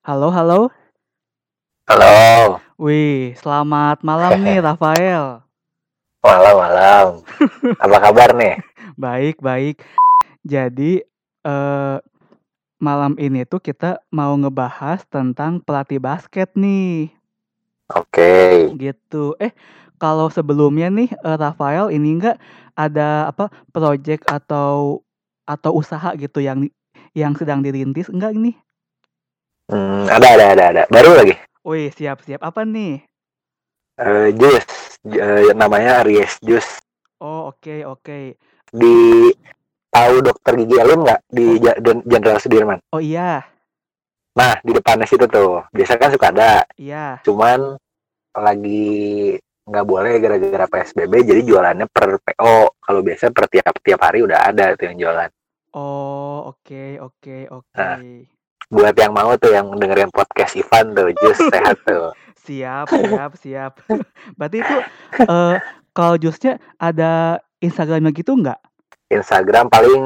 Halo 0.00 0.32
halo. 0.32 0.72
Halo. 1.84 2.56
Wih, 2.80 3.36
selamat 3.36 4.00
malam 4.00 4.40
nih 4.40 4.56
Rafael. 4.64 5.44
Malam 6.24 6.56
malam. 6.56 7.06
Apa 7.76 8.08
kabar 8.08 8.32
nih? 8.32 8.56
Baik 8.96 9.44
baik. 9.44 9.84
Jadi, 10.40 11.04
eee, 11.44 11.96
malam 12.80 13.12
ini 13.20 13.44
tuh 13.44 13.60
kita 13.60 14.00
mau 14.08 14.32
ngebahas 14.40 15.04
tentang 15.04 15.60
pelatih 15.60 16.00
basket 16.00 16.48
nih. 16.56 17.12
Oke. 17.92 18.72
Gitu. 18.80 19.36
Eh, 19.36 19.52
kalau 20.00 20.32
sebelumnya 20.32 20.88
nih, 20.88 21.12
eee, 21.12 21.36
Rafael 21.36 21.92
ini 21.92 22.16
enggak 22.16 22.40
ada 22.72 23.28
apa, 23.28 23.52
project 23.68 24.24
atau 24.32 25.04
atau 25.44 25.76
usaha 25.76 26.16
gitu 26.16 26.40
yang 26.40 26.72
yang 27.12 27.36
sedang 27.36 27.60
dirintis 27.60 28.08
enggak 28.08 28.32
ini? 28.32 28.56
Mmm, 29.70 30.10
ada 30.10 30.26
ada 30.34 30.44
ada 30.50 30.64
ada. 30.74 30.82
Baru 30.90 31.14
lagi. 31.14 31.34
Wih, 31.62 31.94
siap 31.94 32.26
siap. 32.26 32.42
Apa 32.42 32.66
nih? 32.66 33.06
Eee, 34.00 34.32
jus, 34.34 34.64
eee, 35.06 35.52
namanya 35.54 36.02
Aries 36.02 36.40
Jus. 36.42 36.66
Oh, 37.20 37.52
oke 37.52 37.84
oke. 37.84 38.34
Di 38.72 38.96
tahu 39.92 40.14
Dokter 40.24 40.56
Gigi 40.56 40.76
Elun 40.80 41.04
nggak? 41.04 41.20
Di 41.28 41.46
Oh. 41.60 42.00
Jenderal 42.08 42.40
Sudirman. 42.40 42.80
Oh, 42.90 42.98
iya. 42.98 43.44
Nah, 44.34 44.56
di 44.64 44.72
depannya 44.72 45.04
situ 45.04 45.28
tuh. 45.28 45.62
Biasa 45.68 46.00
kan 46.00 46.10
suka 46.10 46.32
ada. 46.32 46.64
Iya. 46.80 47.20
Cuman 47.22 47.76
lagi 48.32 49.36
nggak 49.68 49.86
boleh 49.86 50.16
gara-gara 50.18 50.66
PSBB 50.66 51.12
jadi 51.28 51.42
jualannya 51.44 51.86
per 51.92 52.18
PO. 52.24 52.72
Kalau 52.80 53.00
biasa 53.04 53.28
per 53.30 53.46
tiap 53.52 53.74
tiap 53.84 54.00
hari 54.00 54.24
udah 54.24 54.48
ada 54.48 54.74
tuh 54.74 54.88
yang 54.90 54.96
jualan. 54.96 55.30
Oh, 55.76 56.50
oke 56.50 56.98
oke 56.98 57.36
oke. 57.52 57.76
Nah. 57.76 58.00
Buat 58.70 58.94
yang 58.94 59.10
mau 59.10 59.34
tuh 59.34 59.50
yang 59.50 59.66
dengerin 59.74 60.14
podcast 60.14 60.54
Ivan 60.54 60.94
tuh, 60.94 61.10
Jus 61.18 61.34
sehat 61.50 61.74
tuh. 61.82 62.14
Siap 62.38 62.86
siap 62.86 63.32
siap. 63.34 63.72
Berarti 64.38 64.62
itu, 64.62 64.76
eee, 65.26 65.54
kalau 65.90 66.14
Jusnya 66.14 66.62
ada 66.78 67.42
Instagram-nya 67.58 68.14
gitu 68.14 68.38
nggak? 68.38 68.62
Instagram 69.10 69.66
paling, 69.66 70.02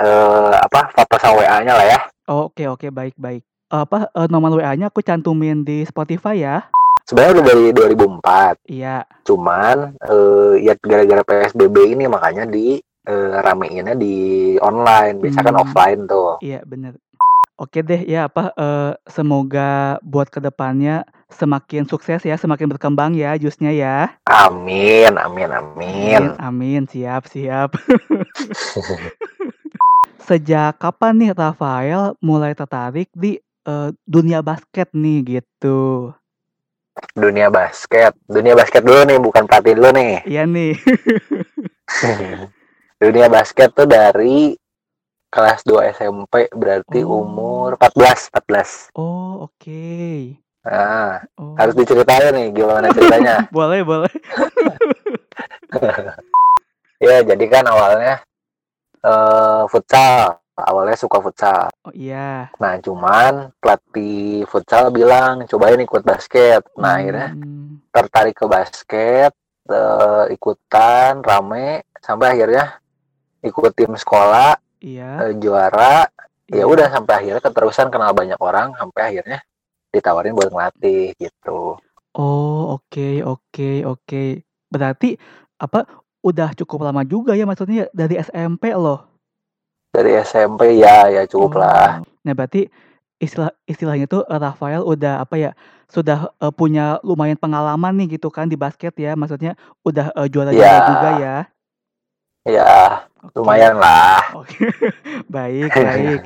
eee, 0.00 0.52
apa, 0.64 0.88
foto 0.96 1.14
sama 1.20 1.44
WA-nya 1.44 1.76
lah 1.76 1.86
ya. 1.86 1.98
Oh, 2.32 2.48
oke 2.48 2.64
oke, 2.72 2.88
baik 2.88 3.20
baik. 3.20 3.44
Apa, 3.68 4.08
eee, 4.08 4.28
nomor 4.32 4.56
WA-nya 4.56 4.88
aku 4.88 5.04
cantumin 5.04 5.60
di 5.60 5.84
Spotify 5.84 6.40
ya. 6.40 6.56
Sebenarnya 7.04 7.32
udah 7.36 7.44
dari 7.52 7.66
2004. 7.76 8.54
Iya. 8.64 9.04
Cuman, 9.28 9.92
eee, 10.08 10.64
ya 10.64 10.74
gara-gara 10.80 11.20
PSBB 11.20 11.92
ini 11.92 12.08
makanya 12.08 12.48
di, 12.48 12.80
eee, 12.80 13.36
rameinnya 13.44 13.92
di 13.92 14.56
online. 14.58 15.20
Biasa 15.20 15.44
kan 15.44 15.52
Mmm. 15.52 15.62
offline 15.68 16.00
tuh. 16.08 16.40
Iya, 16.40 16.64
bener. 16.64 16.96
Oke 17.56 17.80
deh, 17.80 18.04
ya 18.04 18.28
apa, 18.28 18.52
eee, 18.52 18.92
semoga 19.08 19.96
buat 20.04 20.28
ke 20.28 20.44
depannya 20.44 21.08
semakin 21.32 21.88
sukses 21.88 22.20
ya, 22.20 22.36
semakin 22.36 22.68
berkembang 22.68 23.16
ya 23.16 23.32
Jusnya 23.40 23.72
ya. 23.72 24.12
Amin 24.28 25.16
amin 25.16 25.48
amin. 25.48 26.20
Amin 26.20 26.36
amin, 26.36 26.82
siap 26.84 27.24
siap. 27.32 27.72
Sejak 30.28 30.76
kapan 30.76 31.16
nih 31.16 31.32
Rafael 31.32 32.12
mulai 32.20 32.52
tertarik 32.52 33.08
di, 33.16 33.40
eee, 33.40 33.88
dunia 34.04 34.44
basket 34.44 34.92
nih, 34.92 35.40
gitu? 35.40 36.12
Dunia 37.16 37.48
basket 37.48 38.12
dunia 38.28 38.52
basket 38.52 38.84
dulu 38.84 39.00
nih, 39.08 39.16
bukan 39.16 39.48
pelatih 39.48 39.80
dulu 39.80 39.96
nih. 39.96 40.28
Iya 40.28 40.44
nih. 40.44 40.76
Dunia 43.00 43.32
basket 43.32 43.72
tuh 43.72 43.88
dari 43.88 44.52
kelas 45.32 45.60
2 45.66 45.90
SMP, 45.92 46.48
berarti 46.54 47.02
umur 47.04 47.76
Oh. 47.76 47.78
14 47.80 48.30
14. 48.32 48.70
Oh, 48.96 49.46
oke. 49.50 49.86
Nah, 50.66 51.22
harus 51.58 51.74
Oh. 51.74 51.78
diceritain 51.78 52.32
nih 52.34 52.48
gimana 52.54 52.90
ceritanya. 52.90 53.46
Boleh 53.56 53.82
boleh. 53.86 54.12
Ya, 57.02 57.20
jadi 57.22 57.44
kan 57.52 57.64
awalnya, 57.68 58.24
eee, 59.04 59.62
futsal. 59.70 60.40
Awalnya 60.56 60.96
suka 60.98 61.20
futsal. 61.20 61.68
Oh, 61.84 61.92
iya. 61.92 62.48
Nah, 62.58 62.80
cuman 62.80 63.52
pelatih 63.60 64.44
futsal 64.48 64.88
bilang, 64.90 65.44
"Cobain 65.48 65.80
ikut 65.80 66.02
basket." 66.04 66.64
Nah, 66.80 66.96
akhirnya 67.00 67.36
Mmm. 67.36 67.92
tertarik 67.92 68.36
ke 68.36 68.46
basket, 68.48 69.32
eee, 69.68 70.24
ikutan 70.36 71.20
rame, 71.24 71.84
sampai 72.00 72.36
akhirnya 72.38 72.80
ikut 73.44 73.72
tim 73.76 73.94
sekolah, 73.96 74.56
Iya. 74.82 75.24
eee, 75.24 75.34
juara. 75.40 76.06
Ya 76.46 76.62
Iya. 76.62 76.64
udah 76.68 76.86
sampai 76.92 77.12
akhirnya 77.24 77.42
keterusan 77.42 77.88
kenal 77.90 78.14
banyak 78.14 78.38
orang, 78.38 78.70
sampai 78.78 79.02
akhirnya 79.14 79.38
ditawarin 79.90 80.36
buat 80.36 80.50
ngelatih, 80.52 81.16
gitu. 81.18 81.74
Oh, 82.16 82.78
oke 82.78 83.22
oke 83.26 83.70
oke. 83.82 84.22
Berarti 84.70 85.18
apa, 85.58 85.84
udah 86.22 86.54
cukup 86.54 86.86
lama 86.86 87.02
juga 87.02 87.34
ya 87.34 87.44
maksudnya 87.48 87.90
dari 87.90 88.20
SMP 88.20 88.70
loh? 88.76 89.10
Dari 89.90 90.12
SMP 90.22 90.78
ya 90.78 91.08
ya 91.10 91.22
cukuplah. 91.26 92.02
Oh. 92.02 92.06
Nah, 92.26 92.32
berarti 92.36 92.68
istilah 93.18 93.50
istilahnya 93.66 94.06
tuh, 94.06 94.22
Rafael 94.28 94.84
udah 94.84 95.24
apa 95.24 95.34
ya, 95.40 95.50
sudah, 95.90 96.30
eee, 96.42 96.52
punya 96.54 97.00
lumayan 97.02 97.38
pengalaman 97.40 97.96
nih 97.96 98.18
gitu 98.20 98.28
kan 98.30 98.46
di 98.50 98.54
basket 98.60 98.92
ya, 99.00 99.16
maksudnya 99.16 99.56
udah, 99.82 100.12
eee, 100.14 100.28
juara-juara 100.30 100.78
juga 100.84 101.08
Iya. 101.16 101.36
Ya? 102.46 103.06
Oke. 103.26 103.42
lumayanlah. 103.42 104.22
Oke, 104.38 104.70
baik 105.34 105.74
baik. 105.74 106.22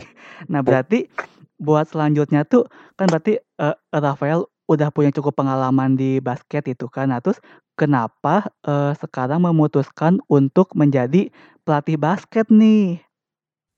Nah, 0.52 0.60
berarti 0.60 1.08
buat 1.56 1.88
selanjutnya 1.88 2.44
tuh 2.44 2.68
kan 2.96 3.08
berarti, 3.08 3.40
eee, 3.40 3.76
Rafael 3.92 4.44
udah 4.68 4.88
punya 4.94 5.10
cukup 5.10 5.34
pengalaman 5.40 5.96
di 5.96 6.20
basket 6.22 6.68
itu 6.70 6.86
kan. 6.92 7.10
Nah, 7.10 7.18
terus 7.24 7.40
kenapa, 7.74 8.48
eee, 8.64 8.92
sekarang 9.00 9.42
memutuskan 9.42 10.20
untuk 10.28 10.76
menjadi 10.76 11.32
pelatih 11.64 11.96
basket 11.96 12.46
nih? 12.52 13.00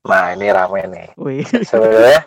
Nah, 0.02 0.34
ini 0.34 0.46
rame 0.50 0.82
nih. 0.90 1.08
Wih. 1.14 1.46
Sebenarnya 1.62 2.26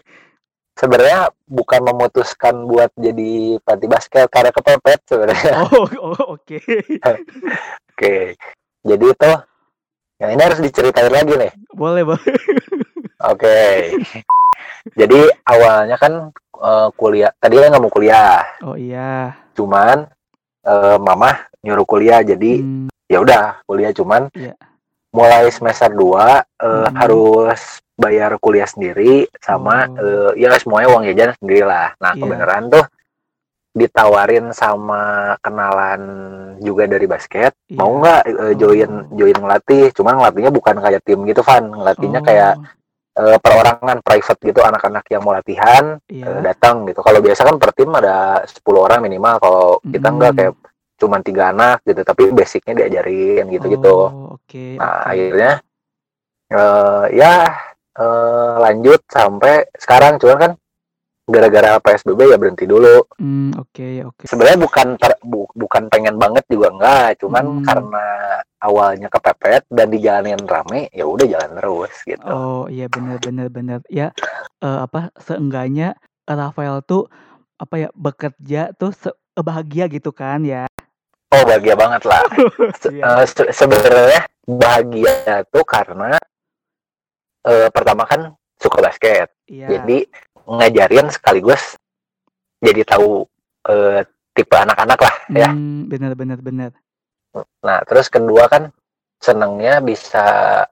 sebenarnya 0.75 1.31
bukan 1.47 1.81
memutuskan 1.87 2.67
buat 2.67 2.91
jadi 2.99 3.59
pelatih 3.63 3.89
basket, 3.91 4.27
karena 4.31 4.51
kepepet 4.51 4.99
sebenarnya. 5.07 5.53
Oh 5.71 5.87
oh, 5.99 6.39
oke. 6.39 6.59
Oke. 7.95 8.35
Jadi 8.83 9.07
tuh, 9.15 9.37
ya 10.15 10.31
ini 10.31 10.41
harus 10.41 10.59
diceritain 10.63 11.11
lagi 11.11 11.33
nih. 11.35 11.51
Boleh 11.75 12.03
boleh. 12.07 12.23
Oke. 13.31 13.91
Jadi 14.95 15.19
awalnya 15.43 15.97
kan, 15.99 16.29
eee, 16.55 16.87
kuliah 16.95 17.31
tadinya 17.41 17.75
nggak 17.75 17.83
mau 17.83 17.91
kuliah. 17.91 18.43
Oh, 18.63 18.77
iya. 18.77 19.33
Cuman, 19.57 20.07
eee, 20.63 20.95
mama 21.01 21.35
nyuruh 21.65 21.87
kuliah, 21.87 22.21
jadi 22.21 22.61
Mmm. 22.61 22.87
ya 23.09 23.19
udah 23.19 23.59
kuliah. 23.65 23.91
Cuman 23.91 24.29
Iya. 24.37 24.53
mulai 25.11 25.49
semester 25.51 25.89
2, 25.91 26.43
eee, 26.61 26.87
Mhm. 26.91 26.95
harus 26.95 27.61
bayar 27.95 28.35
kuliah 28.39 28.67
sendiri 28.67 29.25
sama, 29.41 29.87
Oh. 29.89 29.99
eee, 30.35 30.45
ya 30.45 30.51
semuanya 30.59 30.87
uang 30.95 31.03
jajan 31.11 31.31
sendirilah. 31.39 31.95
Nah, 31.99 32.11
Iya. 32.13 32.21
kebenaran 32.21 32.63
tuh 32.71 32.85
ditawarin 33.75 34.55
sama 34.55 35.35
kenalan 35.43 36.01
juga 36.63 36.87
dari 36.87 37.03
basket, 37.11 37.51
mau 37.75 37.91
Iya. 37.91 37.99
nggak, 37.99 38.21
eee, 38.31 38.53
join 38.55 38.91
join 39.19 39.35
ngelatih. 39.35 39.91
Cuman 39.91 40.15
ngelatihnya 40.15 40.51
bukan 40.55 40.75
kayak 40.79 41.03
tim 41.03 41.19
gitu, 41.27 41.43
Van. 41.43 41.67
Ngelatihnya 41.75 42.23
kayak, 42.23 42.53
Oh. 42.55 43.19
eee, 43.19 43.37
perorangan, 43.43 43.97
private 43.99 44.39
gitu, 44.47 44.59
anak-anak 44.63 45.03
yang 45.11 45.21
mau 45.27 45.35
latihan, 45.35 45.99
Iya. 46.07 46.39
datang 46.39 46.87
gitu. 46.87 47.03
Kalau 47.03 47.19
biasa 47.19 47.41
kan 47.43 47.55
per 47.59 47.71
tim 47.75 47.91
ada 47.91 48.39
10 48.47 48.87
orang 48.87 49.03
minimal, 49.03 49.35
kalau 49.43 49.65
kita 49.83 50.07
enggak 50.07 50.31
Mhm. 50.31 50.39
kayak 50.39 50.53
cuman 50.95 51.19
3 51.27 51.43
anak 51.51 51.77
gitu, 51.83 52.01
tapi 52.07 52.23
basic-nya 52.31 52.73
diajarin 52.79 53.45
gitu-gitu. 53.51 53.97
Oh, 54.07 54.39
oke 54.39 54.79
Nah, 54.79 55.03
akhirnya, 55.03 55.51
eee, 56.47 57.03
ya, 57.19 57.35
eee, 57.99 58.51
lanjut 58.63 59.03
sampai 59.11 59.67
sekarang. 59.75 60.15
Cuman 60.23 60.37
kan 60.39 60.51
gara-gara 61.25 61.81
PSBB 61.81 62.29
ya 62.29 62.37
berhenti 62.37 62.69
dulu. 62.69 63.01
Oke 63.57 64.05
oke. 64.05 64.29
Sebenarnya 64.29 64.61
bukan 64.61 64.87
ter 65.01 65.17
bu 65.25 65.49
bukan 65.57 65.89
pengen 65.89 66.21
banget 66.21 66.45
juga 66.45 66.69
enggak, 66.69 67.09
cuman 67.25 67.43
Mhm. 67.49 67.65
karena 67.65 68.05
awalnya 68.61 69.07
kepepet 69.09 69.65
dan 69.69 69.89
dijalanin 69.89 70.41
rame, 70.45 70.89
ya 70.93 71.05
udah 71.05 71.25
jalan 71.25 71.51
terus 71.57 71.93
gitu. 72.05 72.25
Oh, 72.25 72.65
iya 72.69 72.85
bener 72.89 73.17
bener 73.21 73.47
bener. 73.49 73.79
Ya, 73.89 74.13
eee, 74.61 74.79
apa, 74.85 75.09
seenggaknya 75.17 75.97
Rafael 76.25 76.81
tuh 76.85 77.09
apa 77.57 77.75
ya, 77.77 77.89
bekerja 77.93 78.73
tuh 78.77 78.93
bahagia 79.37 79.85
gitu 79.89 80.09
kan 80.13 80.41
ya? 80.45 80.65
Oh, 81.33 81.43
bahagia 81.45 81.73
banget 81.77 82.05
lah. 82.05 82.21
Se 82.81 82.89
eee, 82.93 83.23
se 83.25 83.43
sebenarnya 83.53 84.29
bahagia 84.45 85.41
tuh 85.49 85.65
karena 85.65 86.17
eee, 87.45 87.67
pertama 87.73 88.05
kan 88.09 88.33
suka 88.57 88.81
basket. 88.81 89.29
Iya. 89.45 89.77
Jadi 89.77 90.09
ngajarin 90.59 91.07
sekaligus 91.11 91.75
jadi 92.63 92.81
tahu, 92.87 93.27
eee, 93.69 94.01
tipe 94.35 94.55
anak-anak 94.55 94.99
lah 94.99 95.15
ya. 95.31 95.49
Mmm, 95.53 95.87
bener 95.87 96.11
bener 96.17 96.39
bener. 96.41 96.71
Nah, 97.63 97.79
terus 97.87 98.07
kedua 98.07 98.47
kan 98.47 98.71
senengnya 99.19 99.79
bisa 99.79 100.25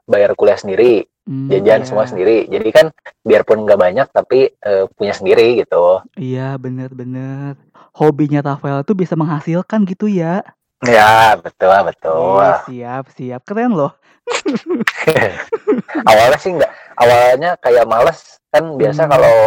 bayar 0.08 0.36
kuliah 0.36 0.60
sendiri, 0.60 1.08
Mmm, 1.28 1.48
jajan 1.48 1.84
semua 1.88 2.04
iya. 2.04 2.12
sendiri. 2.12 2.38
Jadi 2.52 2.70
kan 2.72 2.86
biarpun 3.24 3.64
nggak 3.64 3.80
banyak 3.80 4.08
tapi, 4.12 4.52
eee, 4.52 4.86
punya 4.96 5.14
sendiri 5.16 5.64
gitu. 5.64 6.04
Iya, 6.20 6.60
bener 6.60 6.92
bener. 6.92 7.56
Hobinya 7.96 8.42
Rafael 8.42 8.84
tuh 8.84 8.98
bisa 8.98 9.14
menghasilkan 9.16 9.86
gitu 9.88 10.10
ya? 10.12 10.44
Iya, 10.84 11.40
betul 11.40 11.72
betul. 11.88 12.44
Ih, 12.44 12.60
siap 12.68 13.06
siap, 13.16 13.42
keren 13.48 13.72
loh. 13.72 13.96
Awalnya 16.10 16.40
sih 16.40 16.52
nggak 16.56 16.72
awalnya 17.00 17.52
kayak 17.60 17.86
males, 17.88 18.40
kan 18.52 18.76
biasa 18.76 19.08
Mmm. 19.08 19.12
kalau 19.12 19.38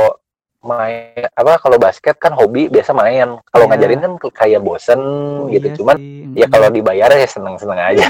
main 0.66 1.24
apa, 1.32 1.56
kalau 1.62 1.78
basket 1.78 2.18
kan 2.18 2.34
hobi 2.34 2.66
biasa 2.66 2.90
main, 2.92 3.38
kalau 3.54 3.70
ngajarin 3.70 4.02
Iya. 4.02 4.04
kan 4.04 4.12
kayak 4.34 4.60
bosen 4.66 5.00
Oh, 5.00 5.46
gitu. 5.48 5.70
iya 5.70 5.76
Cuman 5.78 5.96
sih, 5.96 6.34
ya 6.34 6.46
kalau 6.50 6.68
dibayar 6.68 7.10
ya 7.14 7.28
seneng-seneng 7.30 7.78
aja. 7.78 8.04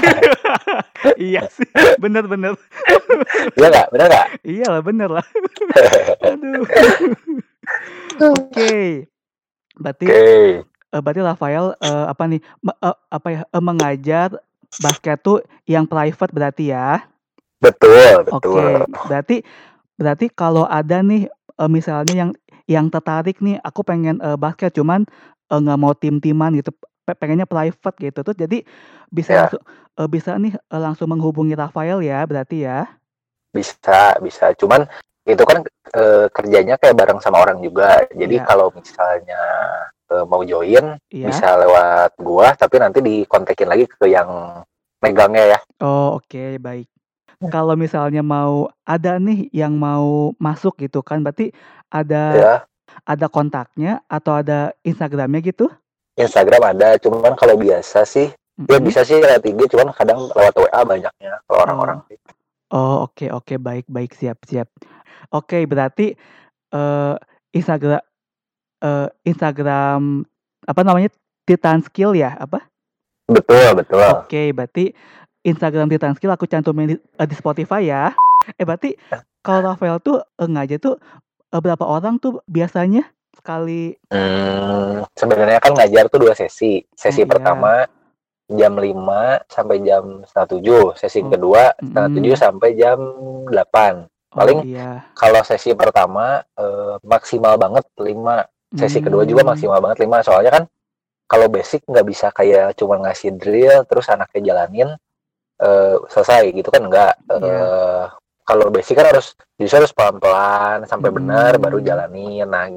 Iya 1.15 1.45
sih, 1.55 1.69
bener 2.01 2.25
bener. 2.25 2.57
Iya 3.55 3.67
nggak? 3.69 3.87
Bener 3.93 4.05
nggak? 4.09 4.27
Iyalah, 4.43 4.81
bener 4.81 5.09
lah. 5.21 5.25
Aduh. 6.33 6.65
Oke. 8.17 9.05
Berarti, 9.77 10.07
Oke. 10.09 10.65
eee, 10.65 11.01
berarti 11.03 11.21
Rafael, 11.21 11.65
eee, 11.77 12.05
apa 12.09 12.23
nih, 12.25 12.41
eee, 12.41 12.95
apa 13.13 13.27
ya, 13.29 13.41
eee, 13.45 13.63
mengajar 13.63 14.29
basket 14.81 15.17
tuh 15.21 15.39
yang 15.69 15.85
private 15.85 16.33
berarti 16.33 16.73
ya? 16.73 17.05
Betul 17.57 18.29
Oke, 18.29 18.53
betul. 18.53 18.85
berarti 19.09 19.37
berarti 19.97 20.25
kalau 20.29 20.65
ada 20.69 21.01
nih, 21.01 21.25
misalnya 21.65 22.13
yang 22.13 22.31
yang 22.67 22.87
tertarik 22.91 23.39
nih, 23.43 23.57
aku 23.63 23.81
pengen, 23.87 24.19
eee, 24.23 24.35
basket 24.39 24.75
cuman, 24.75 25.03
eee, 25.51 25.59
nggak 25.63 25.79
mau 25.79 25.93
tim-timan 25.95 26.51
gitu, 26.59 26.71
pe 27.07 27.15
pengennya 27.15 27.47
private 27.47 27.95
gitu, 28.03 28.19
terus 28.23 28.37
jadi 28.37 28.57
bisa 29.11 29.31
Iya. 29.35 29.39
langsung 29.47 29.61
eee, 29.97 30.07
bisa 30.11 30.31
nih, 30.39 30.53
eee, 30.59 30.81
langsung 30.83 31.07
menghubungi 31.11 31.55
Rafael 31.57 31.99
ya, 32.03 32.21
berarti 32.27 32.67
ya? 32.67 32.87
Bisa 33.55 34.15
bisa. 34.23 34.51
Cuman 34.59 34.85
itu 35.27 35.43
kan, 35.47 35.63
eee, 35.95 36.27
kerjanya 36.35 36.75
kayak 36.79 36.95
bareng 36.99 37.19
sama 37.23 37.43
orang 37.43 37.59
juga. 37.63 38.03
Jadi 38.11 38.39
Iya. 38.41 38.47
kalau 38.47 38.67
misalnya, 38.75 39.41
eee, 40.11 40.23
mau 40.27 40.41
join 40.47 40.97
Iya. 41.11 41.27
bisa 41.31 41.47
lewat 41.59 42.11
gua, 42.21 42.53
tapi 42.59 42.75
nanti 42.83 42.99
dikontakin 43.03 43.67
lagi 43.71 43.85
ke 43.87 44.07
yang 44.11 44.29
megangnya 45.03 45.57
ya. 45.57 45.59
Oh, 45.81 46.17
oke, 46.19 46.57
baik. 46.59 46.87
Kalau 47.37 47.77
misalnya 47.77 48.25
mau 48.25 48.65
ada 48.81 49.21
nih 49.21 49.53
yang 49.53 49.77
mau 49.77 50.33
masuk 50.41 50.81
gitu 50.81 51.05
kan, 51.05 51.21
berarti 51.21 51.53
ada 51.93 52.23
Iya. 52.33 52.55
ada 53.05 53.29
kontaknya 53.29 54.01
atau 54.09 54.41
ada 54.41 54.73
Instagram-nya 54.81 55.45
gitu? 55.45 55.69
Instagram 56.17 56.73
ada, 56.73 56.97
cuman 56.97 57.37
kalau 57.37 57.53
biasa 57.61 58.09
sih 58.09 58.33
ya 58.65 58.81
Mhm. 58.81 58.89
bisa 58.89 59.05
sih 59.05 59.21
lewat 59.21 59.45
IG, 59.45 59.69
cuman 59.69 59.93
kadang 59.93 60.25
lewat 60.33 60.57
WA 60.57 60.81
banyaknya 60.81 61.37
kalau 61.45 61.61
orang-orang 61.61 62.01
Oh. 62.01 62.05
sih. 62.09 62.17
Oh, 62.73 63.05
oke 63.05 63.29
oke, 63.29 63.53
baik 63.61 63.85
baik, 63.85 64.17
siap 64.17 64.41
siap. 64.49 64.65
Oke, 65.29 65.61
berarti, 65.69 66.17
eee, 66.73 67.15
Instagra 67.53 68.01
eee, 68.81 69.07
Instagram 69.29 70.25
apa 70.65 70.81
namanya, 70.81 71.13
Titan 71.45 71.85
Skill 71.85 72.17
ya? 72.17 72.33
Apa? 72.33 72.65
Betul 73.29 73.77
betul. 73.77 74.01
Oke, 74.25 74.51
berarti 74.57 74.89
Instagram 75.47 75.87
Titan 75.87 76.13
Skill 76.19 76.35
aku 76.35 76.43
cantumin 76.45 76.91
di 76.91 76.95
eee, 76.99 77.27
di 77.27 77.35
Spotify 77.39 77.87
ya. 77.87 78.11
Eh, 78.59 78.67
berarti 78.67 78.99
kalau 79.39 79.71
Rafael 79.73 80.03
tuh, 80.03 80.19
ngajar 80.35 80.77
tuh, 80.83 80.99
eee, 81.55 81.61
berapa 81.63 81.83
orang 81.87 82.19
tuh 82.19 82.43
biasanya 82.51 83.07
sekali 83.31 83.95
Mmm, 84.11 85.07
sebenarnya 85.15 85.59
kan 85.63 85.71
ngajar 85.77 86.11
tuh 86.11 86.19
2 86.19 86.33
sesi. 86.35 86.83
Sesi 86.91 87.23
Oh, 87.23 87.25
iya. 87.27 87.31
pertama 87.31 87.73
jam 88.47 88.73
5 88.79 89.43
sampai 89.51 89.83
jam 89.83 90.23
6.30, 90.23 90.95
sesi 90.95 91.19
Oh, 91.23 91.31
kedua 91.31 91.75
6.30 91.83 92.35
mhm. 92.35 92.39
sampai 92.39 92.69
jam 92.79 92.99
8. 93.47 94.07
Oh, 94.31 94.39
Paling 94.43 94.59
iya. 94.67 95.11
kalau 95.15 95.43
sesi 95.43 95.71
pertama, 95.75 96.43
eee, 96.55 96.95
maksimal 97.03 97.55
banget 97.59 97.83
5, 97.99 98.43
sesi 98.75 98.99
kedua 99.03 99.23
juga 99.27 99.43
Mmm. 99.43 99.51
maksimal 99.55 99.79
banget 99.83 99.97
5. 100.03 100.23
Soalnya 100.23 100.51
kan 100.51 100.63
kalau 101.27 101.51
basic 101.51 101.83
nggak 101.83 102.07
bisa 102.07 102.27
kayak 102.31 102.75
cuma 102.79 102.99
ngasih 103.03 103.35
drill 103.35 103.83
terus 103.83 104.07
anaknya 104.07 104.55
jalanin, 104.55 104.95
eee, 105.61 105.95
selesai 106.11 106.43
gitu 106.53 106.69
kan 106.69 106.81
enggak. 106.85 107.13
Iya. 107.29 107.41
Eee, 107.41 108.03
kalau 108.47 108.71
basic 108.71 108.95
kan 108.95 109.11
harus 109.11 109.35
justru 109.59 109.83
harus 109.83 109.91
pelan-pelan 109.91 110.87
sampai 110.87 111.11
benar 111.11 111.59
baru 111.59 111.83
jalanin. 111.83 112.47
Nah, 112.47 112.71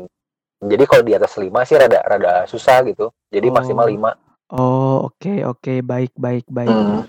jadi 0.60 0.82
kalau 0.84 1.02
di 1.06 1.14
atas 1.14 1.38
5 1.38 1.62
sih 1.64 1.78
rada 1.78 2.02
rada 2.04 2.44
susah 2.50 2.82
gitu. 2.84 3.08
Jadi 3.30 3.48
maksimal 3.48 3.86
Oh. 3.86 3.92
5. 3.94 4.10
Oh, 4.50 4.96
oke 5.06 5.46
oke, 5.46 5.74
baik 5.86 6.10
baik 6.18 6.44
baik. 6.50 6.74
Mmm. 6.74 7.06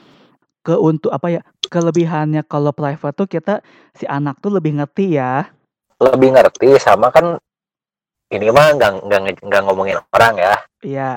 Ke 0.62 0.78
untuk 0.78 1.10
apa 1.10 1.34
ya, 1.34 1.42
kelebihannya 1.74 2.46
kalau 2.46 2.70
private 2.70 3.18
tuh 3.18 3.26
kita 3.26 3.66
si 3.98 4.06
anak 4.06 4.38
tuh 4.46 4.54
lebih 4.54 4.78
ngerti 4.78 5.18
ya? 5.18 5.50
Lebih 5.98 6.38
ngerti 6.38 6.78
sama 6.78 7.10
kan 7.10 7.42
ini 8.30 8.48
mah 8.54 8.78
nggak 8.78 8.92
nggak 9.42 9.62
ngomongin 9.66 9.98
orang 10.14 10.34
ya. 10.38 10.56
Iya. 10.86 11.12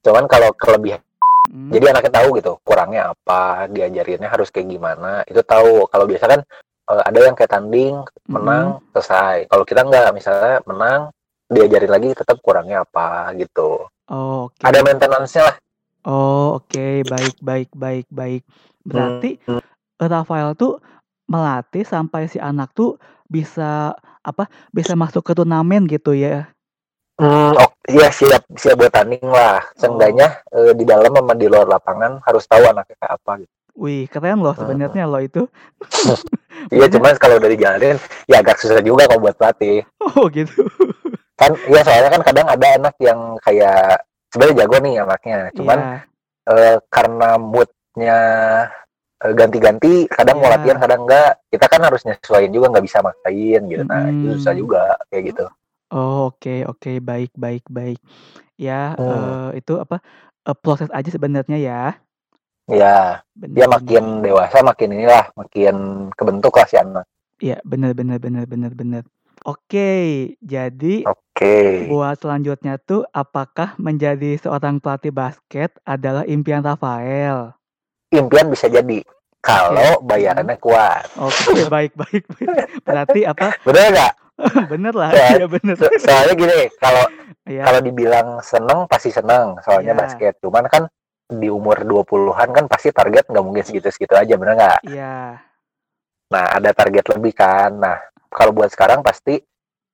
Cuman 0.00 0.24
kalau 0.30 0.54
kelebihan 0.56 1.03
Mmm. 1.54 1.70
jadi 1.70 1.94
anaknya 1.94 2.12
tahu 2.18 2.28
gitu 2.42 2.52
kurangnya 2.66 3.14
apa, 3.14 3.70
diajarinnya 3.70 4.26
harus 4.26 4.50
kayak 4.50 4.74
gimana, 4.74 5.22
itu 5.30 5.38
tahu. 5.46 5.86
Kalau 5.86 6.02
biasa 6.10 6.26
kan, 6.26 6.40
eee, 6.90 7.02
ada 7.06 7.18
yang 7.22 7.36
kayak 7.38 7.50
tanding, 7.54 7.94
menang, 8.26 8.82
Mhm. 8.82 8.90
selesai. 8.90 9.36
Kalau 9.46 9.62
kita 9.62 9.86
nggak, 9.86 10.08
misalnya 10.18 10.58
menang, 10.66 11.14
diajarin 11.46 11.92
lagi 11.94 12.08
tetap 12.10 12.42
kurangnya 12.42 12.82
apa 12.82 13.30
gitu. 13.38 13.86
Oh, 14.10 14.50
Ada 14.66 14.82
oke. 14.82 14.86
maintenance-nya 14.90 15.42
lah. 15.46 15.56
Oh, 16.04 16.58
oke, 16.58 17.06
baik 17.06 17.38
baik 17.40 17.70
baik 17.72 18.06
baik. 18.10 18.42
Berarti, 18.82 19.38
Mhm. 19.46 19.62
eee, 20.02 20.08
Rafael 20.10 20.58
tuh 20.58 20.82
melatih 21.30 21.86
sampai 21.86 22.26
si 22.26 22.42
anak 22.42 22.74
tuh 22.74 22.98
bisa 23.30 23.94
apa, 24.26 24.50
bisa 24.74 24.98
masuk 24.98 25.22
ke 25.22 25.32
turnamen 25.38 25.86
gitu 25.86 26.18
ya? 26.18 26.50
Mmm, 27.18 27.54
ok 27.54 27.72
iya 27.94 28.10
siap 28.10 28.42
siap 28.58 28.74
buat 28.74 28.90
tanding 28.90 29.22
lah. 29.30 29.62
Oh. 29.62 29.78
Seenggaknya, 29.78 30.42
eee, 30.50 30.74
di 30.74 30.82
dalam 30.82 31.14
sama 31.14 31.34
di 31.38 31.46
luar 31.46 31.66
lapangan 31.70 32.18
harus 32.26 32.42
tahu 32.50 32.66
anaknya 32.66 32.98
kayak 32.98 33.12
apa 33.22 33.32
gitu. 33.46 33.52
Wih, 33.78 34.06
keren 34.10 34.38
loh 34.42 34.54
sebenarnya 34.54 35.04
loh 35.06 35.22
itu. 35.22 35.46
Iya, 36.72 36.86
cuman 36.86 37.18
kalau 37.20 37.36
udah 37.42 37.50
dijalanin 37.50 37.98
ya 38.30 38.40
agak 38.40 38.56
susah 38.62 38.78
juga 38.80 39.04
kalau 39.10 39.20
buat 39.26 39.36
pelatih. 39.36 39.84
Oh, 40.00 40.30
gitu. 40.32 40.64
Kan 41.40 41.50
iya, 41.66 41.82
soalnya 41.82 42.10
kan 42.14 42.22
kadang 42.22 42.46
ada 42.46 42.66
anak 42.78 42.94
yang 43.02 43.36
kayak 43.42 44.06
sebenarnya 44.30 44.56
jago 44.64 44.76
nih 44.80 44.94
anaknya, 45.02 45.38
cuman, 45.58 45.78
Iya. 45.82 45.98
eee, 46.54 46.76
karena 46.88 47.28
mood-nya, 47.36 48.18
eee, 49.18 49.34
ganti-ganti, 49.34 49.94
kadang 50.08 50.38
mau 50.40 50.46
latihan, 50.48 50.78
Iya. 50.78 50.82
kadang 50.86 51.00
enggak. 51.04 51.30
Kita 51.50 51.66
kan 51.66 51.80
harus 51.84 52.00
nyesuaiin 52.06 52.52
juga, 52.54 52.66
nggak 52.70 52.86
bisa 52.86 52.98
maksain 53.02 53.60
gitu. 53.66 53.82
Nah, 53.84 54.02
itu 54.14 54.26
susah 54.38 54.54
juga 54.54 54.82
kayak 55.10 55.22
gitu. 55.34 55.46
Oh, 55.94 56.34
oke 56.34 56.66
oke, 56.66 56.98
baik 56.98 57.30
baik 57.38 57.62
baik. 57.70 58.02
Ya, 58.58 58.98
Mmm. 58.98 59.54
eee, 59.54 59.62
itu 59.62 59.78
apa, 59.78 60.02
eee, 60.42 60.56
proses 60.58 60.90
aja 60.90 61.06
sebenarnya 61.06 61.54
ya? 61.54 61.82
Iya. 62.66 63.22
Bener 63.38 63.54
Dia 63.54 63.66
bener. 63.70 63.74
makin 63.78 64.04
dewasa 64.26 64.58
makin 64.66 64.90
inilah, 64.90 65.30
makin 65.38 65.74
kebentuk 66.18 66.58
lah 66.58 66.66
si 66.66 66.74
anak. 66.74 67.06
Iya, 67.38 67.62
bener 67.62 67.94
bener 67.94 68.18
bener 68.18 68.44
bener 68.50 68.72
bener. 68.74 69.02
Oke, 69.46 70.34
jadi 70.42 71.04
Oke. 71.06 71.84
buat 71.86 72.16
selanjutnya 72.18 72.80
tuh 72.80 73.04
apakah 73.14 73.76
menjadi 73.78 74.34
seorang 74.40 74.80
pelatih 74.82 75.14
basket 75.14 75.76
adalah 75.86 76.24
impian 76.24 76.64
Rafael? 76.64 77.52
Impian 78.10 78.48
bisa 78.50 78.66
jadi, 78.70 79.02
Oke, 79.02 79.42
kalau 79.44 80.00
mhm. 80.00 80.08
bayarannya 80.10 80.56
kuat. 80.58 81.06
Oke, 81.20 81.66
baik 81.68 81.92
baik 81.98 82.24
baik. 82.34 82.48
Berarti 82.86 83.20
apa 83.28 83.54
Bener 83.62 83.94
nggak? 83.94 84.12
bener 84.72 84.94
lah, 84.94 85.10
Ya, 85.14 85.28
iya 85.38 85.46
bener. 85.46 85.78
so 85.78 85.86
soalnya 86.02 86.34
gini, 86.34 86.58
kalau 86.82 87.04
Iya. 87.44 87.60
kalau 87.68 87.80
dibilang 87.84 88.28
seneng, 88.40 88.88
pasti 88.88 89.12
seneng, 89.12 89.60
soalnya 89.60 89.92
Iya. 89.92 90.00
basket. 90.00 90.34
Cuman 90.40 90.64
kan 90.66 90.88
di 91.28 91.48
umur 91.52 91.84
20-an 91.84 92.48
kan 92.56 92.64
pasti 92.68 92.88
target 92.88 93.28
nggak 93.28 93.44
mungkin 93.44 93.60
segitu-segitu 93.64 94.16
aja, 94.16 94.34
bener 94.40 94.54
nggak? 94.56 94.80
Iya. 94.88 95.38
Nah, 96.32 96.44
ada 96.56 96.70
target 96.72 97.04
lebih 97.14 97.36
kan. 97.36 97.76
Nah, 97.78 98.00
kalau 98.32 98.56
buat 98.56 98.72
sekarang 98.72 99.04
pasti, 99.04 99.36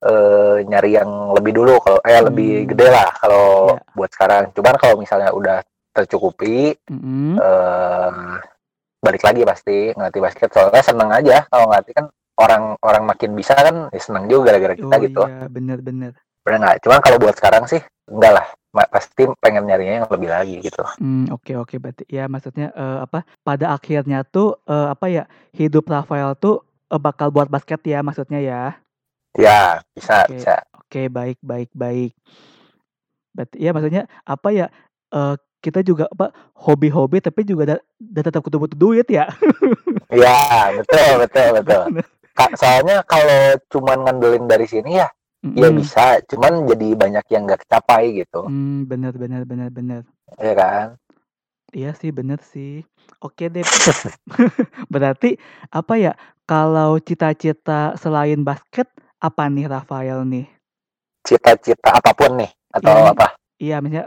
eee, 0.01 0.57
nyari 0.65 0.95
yang 0.95 1.35
lebih 1.35 1.53
dulu 1.59 1.83
kalau 1.83 1.99
eh, 2.07 2.23
lebih 2.23 2.65
Mmm. 2.65 2.69
gede 2.71 2.87
lah 2.89 3.09
kalau 3.19 3.75
Iya. 3.77 3.83
buat 3.99 4.11
sekarang. 4.15 4.43
Cuman 4.55 4.75
kalau 4.79 4.95
misalnya 4.97 5.31
udah 5.35 5.59
tercukupi, 5.91 6.79
Mhm. 6.87 7.35
eee, 7.35 8.35
balik 9.03 9.23
lagi 9.27 9.43
pasti 9.43 9.77
ngelatih 9.91 10.23
basket. 10.23 10.49
Soalnya 10.55 10.83
seneng 10.87 11.11
aja 11.11 11.45
kalau 11.51 11.67
ngelatih 11.67 11.95
kan 11.99 12.07
orang 12.41 12.63
orang 12.81 13.05
makin 13.05 13.37
bisa 13.37 13.53
kan, 13.53 13.93
ya 13.93 14.01
seneng 14.01 14.25
juga 14.33 14.51
gara-gara 14.57 14.75
kita 14.75 14.97
Oh, 14.97 15.05
gitu. 15.05 15.21
iya, 15.29 15.45
bener 15.53 15.79
bener. 15.85 16.13
Bener 16.41 16.59
nggak? 16.65 16.77
Cuman 16.89 17.01
kalau 17.05 17.21
buat 17.21 17.37
sekarang 17.37 17.69
sih 17.69 17.85
enggak 18.09 18.33
lah, 18.41 18.47
pasti 18.89 19.29
pengen 19.45 19.69
nyarinya 19.69 20.03
yang 20.03 20.09
lebih 20.09 20.29
lagi 20.33 20.57
gitu. 20.65 20.81
Mmm, 20.97 21.29
oke 21.37 21.53
oke, 21.61 21.77
berarti 21.77 22.05
ya 22.09 22.25
maksudnya, 22.33 22.73
eee, 22.73 22.99
apa, 23.05 23.29
pada 23.45 23.77
akhirnya 23.77 24.25
tuh, 24.25 24.57
eee, 24.65 24.87
apa 24.89 25.07
ya, 25.13 25.25
hidup 25.53 25.85
Rafael 25.93 26.33
tuh, 26.41 26.65
eee, 26.89 26.97
bakal 27.01 27.29
buat 27.29 27.53
basket 27.53 27.85
ya 27.85 28.01
maksudnya 28.01 28.41
ya? 28.41 28.63
Ya, 29.37 29.85
bisa 29.95 30.27
Oke 30.27 30.35
bisa. 30.43 30.57
oke, 30.75 31.03
baik 31.07 31.39
baik 31.45 31.71
baik. 31.77 32.13
Berarti 33.37 33.57
ya 33.63 33.71
maksudnya, 33.71 34.03
apa 34.27 34.49
ya, 34.51 34.67
eee, 35.15 35.35
kita 35.61 35.85
juga 35.85 36.09
apa 36.09 36.33
hobi-hobi 36.57 37.21
tapi 37.21 37.45
juga 37.45 37.63
da, 37.69 37.77
da 38.01 38.21
tetap 38.25 38.41
butuh 38.43 38.65
duit 38.75 39.07
ya. 39.13 39.29
Iya, 40.11 40.75
betul, 40.83 41.23
betul, 41.23 41.49
betul. 41.63 41.85
Soalnya 42.57 43.03
kalau 43.05 43.59
cuman 43.69 44.07
ngandelin 44.07 44.47
dari 44.49 44.67
sini 44.69 45.01
ya, 45.01 45.09
mm 45.45 45.51
-mm. 45.53 45.61
ya 45.61 45.69
bisa. 45.75 46.07
Cuman 46.31 46.65
jadi 46.69 46.89
banyak 46.97 47.25
yang 47.33 47.43
nggak 47.49 47.67
tercapai 47.67 48.15
gitu. 48.25 48.47
Mm, 48.49 48.89
bener, 48.89 49.13
bener, 49.17 49.43
bener, 49.45 49.69
bener. 49.69 50.03
Iya 50.39 50.55
kan? 50.57 50.89
Iya 51.71 51.95
sih, 51.95 52.11
bener 52.11 52.43
sih. 52.43 52.83
Oke 53.23 53.47
deh. 53.47 53.63
Berarti 54.93 55.39
apa 55.71 55.95
ya? 55.99 56.13
Kalau 56.47 56.99
cita-cita 56.99 57.95
selain 57.95 58.43
basket 58.43 58.91
apa 59.23 59.47
nih 59.47 59.71
Rafael 59.71 60.27
nih? 60.27 60.51
Cita-cita 61.23 61.95
apa 61.95 62.11
pun 62.11 62.43
nih 62.43 62.51
atau 62.75 62.91
Iya, 62.91 63.11
apa? 63.15 63.27
iya 63.61 63.77
misalnya 63.79 64.05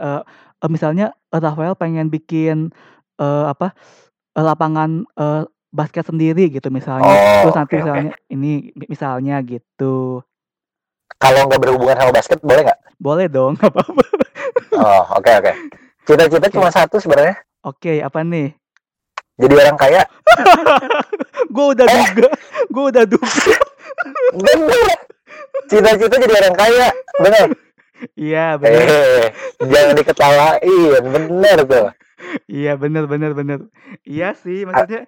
uh, 0.60 0.68
misalnya 0.68 1.06
Rafael 1.32 1.72
pengen 1.72 2.12
bikin 2.12 2.68
uh, 3.16 3.48
apa? 3.48 3.72
Lapangan 4.36 5.08
uh, 5.16 5.48
basket 5.74 6.06
sendiri 6.06 6.46
gitu 6.48 6.70
misalnya. 6.70 7.10
Oh, 7.10 7.42
Terus 7.44 7.56
nanti 7.56 7.74
oke. 7.74 7.80
misalnya 7.82 8.12
ini 8.30 8.52
misalnya 8.86 9.36
gitu. 9.42 10.22
Kalau 11.16 11.40
nggak 11.44 11.60
berhubungan 11.60 11.96
sama 11.96 12.12
basket 12.12 12.38
boleh 12.40 12.62
nggak? 12.62 12.80
Boleh 12.96 13.26
dong, 13.26 13.58
nggak 13.58 13.68
apa-apa. 13.68 14.02
Oh, 14.72 15.02
oke, 15.18 15.30
oke. 15.34 15.52
Cita-cita 16.04 16.46
Oke. 16.46 16.54
cuma 16.54 16.68
satu 16.68 16.96
sebenarnya. 16.96 17.42
Oke, 17.60 17.98
apa 17.98 18.22
nih? 18.22 18.54
Jadi 19.34 19.52
orang 19.52 19.74
kaya. 19.74 20.02
Gue 21.54 21.66
udah 21.72 21.84
Eh. 21.84 21.94
duga, 22.12 22.28
gue 22.66 22.84
udah 22.88 23.04
duga. 23.04 23.56
Bener. 24.32 24.94
Cita-cita 25.64 26.14
jadi 26.16 26.34
orang 26.36 26.54
kaya. 26.54 26.88
Bener. 27.16 27.46
Iya 28.12 28.58
bener, 28.58 28.84
Eh, 28.84 29.26
jangan 29.64 29.94
diketawain. 29.96 31.02
Bener 31.08 31.58
tuh. 31.64 31.86
iya 32.46 32.74
bener 32.74 33.06
bener 33.06 33.32
bener. 33.32 33.58
Iya 34.02 34.34
sih 34.34 34.66
maksudnya. 34.66 35.06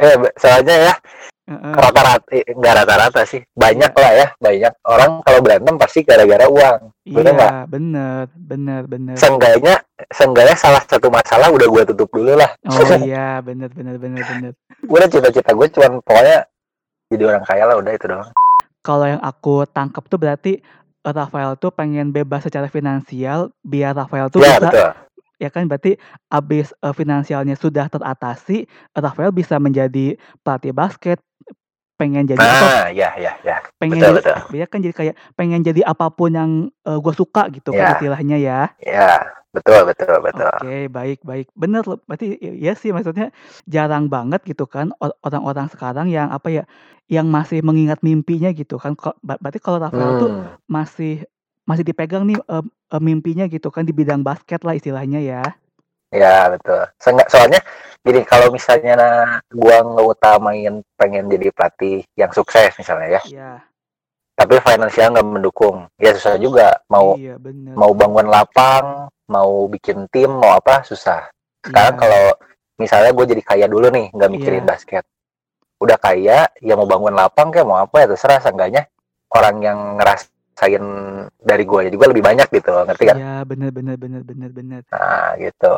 Eh, 0.00 0.16
soalnya 0.40 0.74
ya 0.90 0.94
Heeh. 1.42 1.74
rata-rata, 1.74 2.26
eh, 2.32 2.46
nggak 2.54 2.74
rata-rata 2.82 3.20
sih. 3.26 3.42
Banyak 3.52 3.92
lah 3.92 4.12
ya, 4.14 4.26
banyak. 4.38 4.72
Orang 4.86 5.20
kalau 5.26 5.38
berantem 5.42 5.74
pasti 5.76 6.00
gara-gara 6.06 6.46
uang. 6.48 6.80
Bener 7.02 7.32
nggak? 7.34 7.50
Iya 7.52 7.60
bener 7.66 8.22
bener 8.32 8.82
bener. 8.86 9.14
Seenggaknya, 9.18 9.74
seenggaknya 10.08 10.56
salah 10.56 10.82
satu 10.86 11.10
masalah 11.10 11.50
udah 11.50 11.66
gue 11.66 11.82
tutup 11.92 12.08
dulu 12.14 12.38
lah. 12.38 12.50
Oh 12.70 12.78
iya 13.04 13.42
bener 13.42 13.68
bener 13.74 13.98
bener 13.98 14.22
bener. 14.22 14.52
Udah 14.86 15.06
cita-cita 15.10 15.50
gue 15.52 15.66
cuman 15.74 16.00
pokoknya 16.00 16.46
jadi 17.12 17.22
orang 17.28 17.44
kaya 17.44 17.64
lah 17.68 17.76
udah 17.76 17.92
itu 17.92 18.06
doang. 18.08 18.30
Kalau 18.82 19.06
yang 19.06 19.22
aku 19.22 19.68
tangkap 19.70 20.08
tuh 20.10 20.18
berarti 20.18 20.52
Rafael 21.02 21.58
tuh 21.58 21.74
pengen 21.74 22.14
bebas 22.14 22.46
secara 22.46 22.70
finansial 22.70 23.50
biar 23.66 23.98
Rafael 23.98 24.30
tuh 24.30 24.38
Ya 24.38 24.58
bisa 24.58 24.70
betul. 24.70 24.90
Ya 25.42 25.50
kan 25.50 25.66
berarti 25.66 25.98
abis 26.30 26.70
eh, 26.78 26.94
finansialnya 26.94 27.58
sudah 27.58 27.90
teratasi 27.90 28.64
Rafael 28.94 29.34
bisa 29.34 29.58
menjadi 29.58 30.14
pelatih 30.40 30.70
basket 30.70 31.18
pengen 31.98 32.26
jadi 32.26 32.38
apa 32.40 32.66
Nah, 32.66 32.84
ya 32.90 33.10
ya 33.14 33.32
ya. 33.42 33.56
pengen 33.78 33.98
Betul 33.98 34.10
jadi 34.10 34.18
betul. 34.22 34.38
ya 34.54 34.66
kan 34.66 34.78
jadi 34.80 34.94
kayak 34.94 35.14
pengen 35.34 35.60
jadi 35.62 35.82
apa 35.82 36.06
pun 36.08 36.30
yang 36.30 36.50
gue 36.82 37.14
suka 37.14 37.46
gitu 37.50 37.70
kan 37.70 37.82
Ya. 37.82 37.94
istilahnya 37.94 38.36
ya 38.38 38.60
Ya, 38.78 39.10
betul 39.50 39.86
betul 39.86 40.18
betul. 40.18 40.50
oke 40.50 40.76
baik 40.88 41.18
baik 41.22 41.46
bener 41.54 41.82
loh 41.84 41.98
berarti 42.02 42.34
iya 42.40 42.72
sih 42.74 42.90
maksudnya 42.90 43.30
jarang 43.66 44.10
banget 44.10 44.42
gitu 44.42 44.66
kan 44.66 44.90
or- 44.98 45.14
orang-orang 45.22 45.68
sekarang 45.70 46.06
yang 46.08 46.30
apa 46.30 46.48
ya 46.50 46.64
yang 47.06 47.28
masih 47.28 47.60
mengingat 47.62 48.00
mimpinya 48.00 48.50
gitu 48.50 48.80
kan 48.80 48.96
berarti 49.22 49.58
kalau 49.60 49.78
Rafael 49.78 50.10
tuh 50.18 50.30
Hmm, 50.32 50.56
masih 50.66 51.28
masih 51.64 51.84
dipegang 51.86 52.26
nih 52.26 52.38
eh, 52.38 52.64
eh, 52.66 53.02
mimpinya 53.02 53.44
gitu 53.46 53.70
kan 53.70 53.86
di 53.86 53.94
bidang 53.94 54.20
basket 54.26 54.62
lah 54.66 54.74
istilahnya 54.74 55.22
ya 55.22 55.42
ya 56.12 56.52
betul. 56.52 56.84
Soalnya 57.00 57.64
gini 58.04 58.20
kalau 58.28 58.52
misalnya 58.52 58.92
nah, 58.98 59.40
gua 59.48 59.80
ngeutamain 59.80 60.84
pengen 61.00 61.24
jadi 61.32 61.48
pelatih 61.54 62.04
yang 62.20 62.28
sukses 62.36 62.76
misalnya 62.76 63.16
ya, 63.16 63.22
ya 63.24 63.52
tapi 64.32 64.58
finansial 64.58 65.12
nggak 65.12 65.28
mendukung, 65.28 65.86
ya 66.00 66.16
susah 66.16 66.40
juga. 66.40 66.80
Mau 66.88 67.14
iya 67.20 67.36
bener 67.36 67.76
mau 67.76 67.92
bangun 67.92 68.26
lapang, 68.26 69.06
mau 69.28 69.68
bikin 69.68 70.08
tim, 70.08 70.32
mau 70.32 70.56
apa 70.56 70.82
susah. 70.82 71.28
Sekarang 71.62 71.94
Iya. 71.94 72.00
kalau 72.02 72.24
misalnya 72.80 73.10
gue 73.14 73.24
jadi 73.36 73.42
kaya 73.44 73.66
dulu 73.70 73.86
nih, 73.92 74.10
nggak 74.10 74.30
mikirin 74.32 74.64
Iya. 74.66 74.70
basket, 74.74 75.04
udah 75.78 75.94
kaya, 76.00 76.50
ya 76.58 76.74
mau 76.74 76.88
bangun 76.88 77.14
lapang 77.14 77.54
kayak 77.54 77.68
mau 77.68 77.78
apa 77.78 78.02
ya 78.02 78.06
terserah. 78.10 78.40
Seenggaknya 78.42 78.88
orang 79.30 79.56
yang 79.62 79.78
ngerasain 80.62 80.84
dari 81.42 81.64
gue 81.66 81.80
juga 81.90 82.06
lebih 82.14 82.22
banyak 82.22 82.48
gitu, 82.54 82.70
loh, 82.70 82.86
ngerti 82.86 83.04
kan? 83.10 83.16
Iya 83.18 83.34
bener 83.42 83.70
bener 83.74 83.96
bener 83.98 84.22
bener 84.22 84.50
bener 84.54 84.80
Nah 84.94 85.34
gitu. 85.36 85.74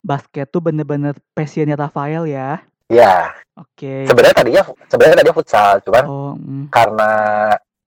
basket 0.00 0.48
tuh 0.48 0.64
bener-bener 0.64 1.12
passionnya 1.36 1.76
Rafael 1.76 2.24
ya 2.24 2.64
Ya, 2.88 3.30
oke 3.54 4.08
sebenarnya 4.08 4.34
tadinya 4.34 4.62
sebenarnya 4.88 5.16
tadinya 5.20 5.36
futsal, 5.36 5.78
cuman 5.84 6.04
oh 6.08 6.32
mm. 6.34 6.64
karena 6.74 7.10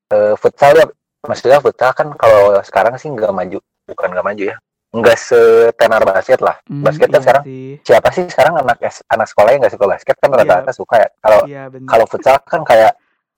eh, 0.08 0.32
futsal 0.40 0.78
ya, 0.80 0.86
maksudnya 1.26 1.60
futsal 1.60 1.92
kan 1.92 2.14
kalau 2.16 2.62
sekarang 2.64 2.96
sih 2.96 3.12
nggak 3.12 3.34
maju, 3.36 3.60
bukan 3.84 4.10
nggak 4.16 4.24
maju 4.24 4.44
ya, 4.48 4.56
nggak 4.96 5.18
setenar 5.20 6.08
basket 6.08 6.40
lah. 6.40 6.56
Mm, 6.72 6.88
Basket 6.88 7.10
kan 7.12 7.18
iya 7.20 7.24
sekarang 7.26 7.44
sih. 7.44 7.68
siapa 7.84 8.08
sih 8.16 8.24
sekarang 8.32 8.54
anak 8.64 8.78
anak 9.12 9.28
sekolah 9.28 9.50
yang 9.52 9.60
nggak 9.66 9.74
suka 9.76 9.86
basket 9.92 10.16
kan 10.22 10.30
Iya. 10.32 10.38
rata-rata 10.40 10.72
suka 10.72 10.96
ya. 11.02 11.10
Kalau 11.20 11.40
Iya 11.52 11.64
bener. 11.68 11.88
kalau 11.92 12.06
futsal 12.08 12.36
kan 12.48 12.62
kayak 12.64 12.94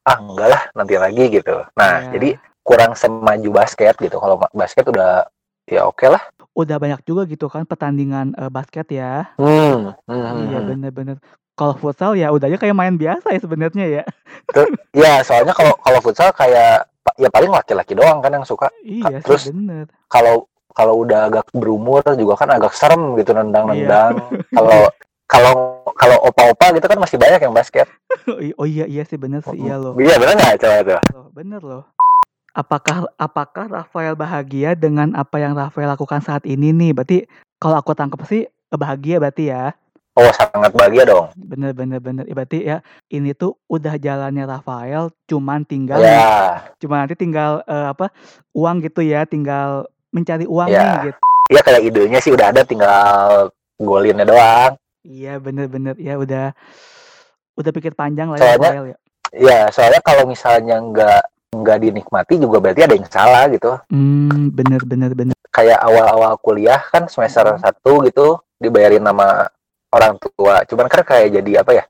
ah 0.06 0.18
enggak 0.22 0.50
lah 0.54 0.62
nanti 0.78 0.94
lagi 1.02 1.24
gitu. 1.34 1.56
Nah 1.74 1.94
Iya. 1.98 2.10
jadi 2.14 2.30
kurang 2.66 2.98
semaju 2.98 3.50
basket 3.54 3.94
gitu. 3.96 4.18
Kalau 4.18 4.42
basket 4.52 4.90
udah 4.90 5.30
ya 5.70 5.86
oke 5.86 6.10
lah. 6.10 6.20
Udah 6.52 6.82
banyak 6.82 7.06
juga 7.06 7.30
gitu 7.30 7.46
kan 7.46 7.64
pertandingan 7.64 8.34
eh, 8.34 8.50
basket 8.50 8.90
ya. 8.90 9.30
Hmm, 9.38 9.94
hmm, 10.10 10.36
Iya 10.50 10.60
hmm. 10.60 10.68
bener-bener. 10.68 11.18
Kalau 11.56 11.78
futsal 11.78 12.20
ya 12.20 12.34
udah 12.34 12.52
aja 12.52 12.60
kayak 12.60 12.76
main 12.76 12.98
biasa 12.98 13.32
ya 13.32 13.40
sebenarnya 13.40 13.86
ya. 13.88 14.04
Ya 14.92 15.24
soalnya 15.24 15.56
kalau 15.56 15.72
kalau 15.80 16.00
futsal 16.04 16.34
kayak 16.36 16.90
ya 17.16 17.30
paling 17.32 17.48
laki-laki 17.48 17.96
doang 17.96 18.20
kan 18.20 18.34
yang 18.34 18.44
suka. 18.44 18.68
Iya 18.84 19.22
terus- 19.24 19.48
bener. 19.48 19.88
Kalau 20.10 20.50
kalau 20.76 21.08
udah 21.08 21.32
agak 21.32 21.48
berumur 21.56 22.04
juga 22.20 22.36
kan 22.36 22.52
agak 22.52 22.76
serem 22.76 23.16
gitu 23.16 23.32
Iya. 23.32 23.40
nendang-nendang. 23.40 24.14
Kalau 24.58 24.92
kalau 25.26 25.54
kalau 25.98 26.18
opa-opa 26.22 26.70
gitu 26.76 26.86
kan 26.86 27.00
masih 27.02 27.18
banyak 27.18 27.40
yang 27.42 27.56
basket. 27.56 27.88
oh 28.62 28.68
iya 28.68 28.86
iya 28.86 29.02
sih 29.02 29.18
bener 29.18 29.42
sih 29.42 29.58
iya 29.58 29.80
loh. 29.80 29.96
Iya 29.98 30.20
benar 30.20 30.34
nggak 30.38 30.60
coba 30.62 30.78
tuh? 30.84 31.00
Loh, 31.16 31.28
Bener 31.34 31.62
loh. 31.64 31.84
Apakah 32.56 33.12
apakah 33.20 33.68
Rafael 33.68 34.16
bahagia 34.16 34.80
dengan 34.80 35.12
apa 35.12 35.44
yang 35.44 35.52
Rafael 35.52 35.92
lakukan 35.92 36.24
saat 36.24 36.48
ini 36.48 36.72
nih? 36.72 36.96
Berarti 36.96 37.28
kalau 37.60 37.76
aku 37.76 37.92
tangkap 37.92 38.24
sih 38.24 38.48
bahagia 38.72 39.20
berarti 39.20 39.52
ya. 39.52 39.76
Oh 40.16 40.32
sangat 40.32 40.72
bahagia 40.72 41.04
dong. 41.04 41.36
Bener 41.36 41.76
bener 41.76 42.00
bener. 42.00 42.24
Ya, 42.24 42.32
berarti 42.32 42.60
ya 42.64 42.80
ini 43.12 43.36
tuh 43.36 43.60
udah 43.68 44.00
jalannya 44.00 44.48
Rafael, 44.48 45.12
cuman 45.28 45.68
tinggal 45.68 46.00
Ya, 46.00 46.64
cuma 46.80 47.04
nanti 47.04 47.20
tinggal 47.20 47.60
eh, 47.68 47.92
apa 47.92 48.16
uang 48.56 48.88
gitu 48.88 49.04
ya, 49.04 49.28
tinggal 49.28 49.92
mencari 50.16 50.48
uang 50.48 50.72
Ya. 50.72 50.80
nih 50.80 51.12
gitu. 51.12 51.20
ya 51.52 51.60
kayak 51.62 51.84
idenya 51.84 52.20
sih 52.24 52.32
udah 52.32 52.56
ada, 52.56 52.64
tinggal 52.64 53.52
golinnya 53.76 54.24
doang. 54.24 54.80
Iya 55.04 55.44
bener-bener 55.44 56.00
ya 56.00 56.16
udah 56.16 56.56
udah 57.54 57.72
pikir 57.76 57.92
panjang 57.92 58.32
lah 58.32 58.40
Soalnya- 58.40 58.56
ya 58.56 58.64
Rafael 58.72 58.86
ya. 58.88 58.98
Ya, 59.36 59.60
soalnya 59.68 60.00
kalau 60.00 60.24
misalnya 60.24 60.80
nggak 60.80 61.22
nggak 61.62 61.78
dinikmati 61.80 62.36
juga 62.36 62.58
berarti 62.60 62.82
ada 62.84 62.96
yang 62.96 63.08
salah 63.08 63.44
gitu. 63.48 63.72
Hmm, 63.88 64.52
bener 64.52 64.82
bener 64.84 65.12
bener. 65.14 65.36
Kayak 65.50 65.80
awal-awal 65.80 66.36
kuliah 66.40 66.82
kan 66.92 67.08
semester 67.08 67.48
Hmm. 67.48 67.62
satu 67.62 68.04
gitu 68.04 68.40
dibayarin 68.60 69.04
sama 69.04 69.48
orang 69.92 70.16
tua. 70.20 70.64
Cuman 70.68 70.88
kan 70.92 71.02
kayak 71.04 71.32
jadi 71.40 71.64
apa 71.64 71.72
ya? 71.74 71.86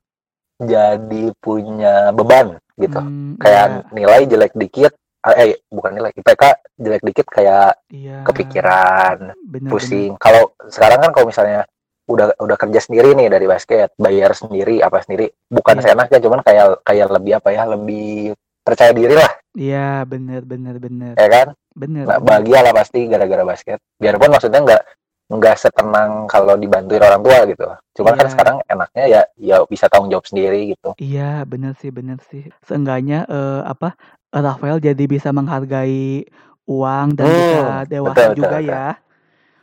Jadi 0.56 1.34
punya 1.36 2.10
beban 2.10 2.56
gitu. 2.76 3.00
Hmm, 3.00 3.36
Kayak 3.36 3.92
nilai 3.92 4.24
jelek 4.24 4.52
dikit, 4.54 4.92
eh 5.26 5.60
bukan 5.68 5.92
nilai 5.92 6.12
IPK 6.14 6.42
jelek 6.78 7.02
dikit 7.04 7.26
kayak 7.28 7.76
iya, 7.90 8.20
iya, 8.20 8.24
kepikiran, 8.24 9.36
bener, 9.42 9.68
pusing. 9.68 10.14
Kalau 10.16 10.54
sekarang 10.68 11.02
kan 11.04 11.10
kalau 11.12 11.28
misalnya 11.28 11.66
udah 12.06 12.38
udah 12.38 12.56
kerja 12.56 12.78
sendiri 12.78 13.18
nih 13.18 13.26
dari 13.26 13.44
basket, 13.44 13.90
bayar 13.98 14.30
sendiri 14.32 14.78
apa 14.78 15.02
sendiri, 15.02 15.26
bukan 15.50 15.82
Iya. 15.82 15.90
seenaknya, 15.90 16.18
cuman 16.22 16.40
kayak 16.40 16.66
kayak 16.86 17.08
lebih 17.10 17.32
apa 17.34 17.48
ya, 17.50 17.62
lebih 17.66 18.32
percaya 18.66 18.90
diri 18.90 19.14
lah. 19.14 19.30
Iya 19.54 20.02
bener 20.02 20.42
bener 20.42 20.76
bener 20.76 21.14
ya 21.14 21.28
kan? 21.30 21.46
bener. 21.72 22.04
Nah, 22.04 22.18
bener. 22.18 22.26
bahagia 22.26 22.58
lah 22.60 22.72
pasti 22.74 23.06
gara-gara 23.06 23.40
basket. 23.40 23.78
Biarpun 23.96 24.28
maksudnya 24.28 24.60
nggak 24.60 24.82
nggak 25.26 25.54
setenang 25.58 26.26
kalau 26.26 26.54
dibantuin 26.54 27.00
orang 27.00 27.22
tua 27.22 27.38
gitu. 27.46 27.66
Cuman 27.94 28.12
kan 28.14 28.26
Iya. 28.26 28.30
sekarang 28.30 28.56
enaknya 28.66 29.04
ya 29.06 29.20
ya 29.38 29.56
bisa 29.64 29.86
tanggung 29.86 30.10
jawab 30.10 30.26
sendiri 30.26 30.74
gitu. 30.74 30.90
Iya 30.98 31.42
bener 31.42 31.72
sih 31.78 31.88
bener 31.88 32.18
sih. 32.26 32.46
Seenggaknya 32.62 33.24
eh, 33.24 33.60
apa 33.62 33.94
Rafael 34.28 34.78
jadi 34.78 35.04
bisa 35.06 35.30
menghargai 35.30 36.26
uang 36.66 37.14
dan 37.14 37.24
Hmm, 37.24 37.38
bisa 37.38 37.64
dewasa 37.86 38.12
betul, 38.12 38.26
betul, 38.26 38.36
juga 38.36 38.58
betul. 38.58 38.68
ya. 38.68 38.86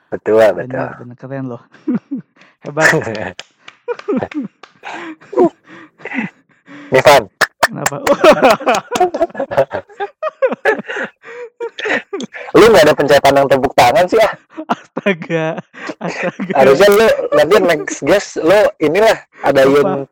Betul, 0.10 0.48
betul. 0.54 0.70
Bener 0.72 0.90
bener 0.96 1.16
keren 1.20 1.46
loh. 1.52 1.62
Hebat. 2.64 2.88
Nivan, 6.94 7.24
Kenapa? 7.64 7.98
lu 12.54 12.66
nggak 12.70 12.86
ada 12.86 12.94
pencetakan 12.94 13.34
yang 13.44 13.48
tepuk 13.50 13.74
tangan 13.74 14.06
sih 14.06 14.20
ah? 14.22 14.34
Astaga, 14.70 15.58
astaga. 16.00 16.54
Harusnya 16.54 16.90
lu 16.94 17.08
nanti 17.34 17.56
next 17.60 17.98
guest 18.06 18.38
lu 18.40 18.60
inilah 18.80 19.18
ada 19.42 19.62
yang 19.66 20.06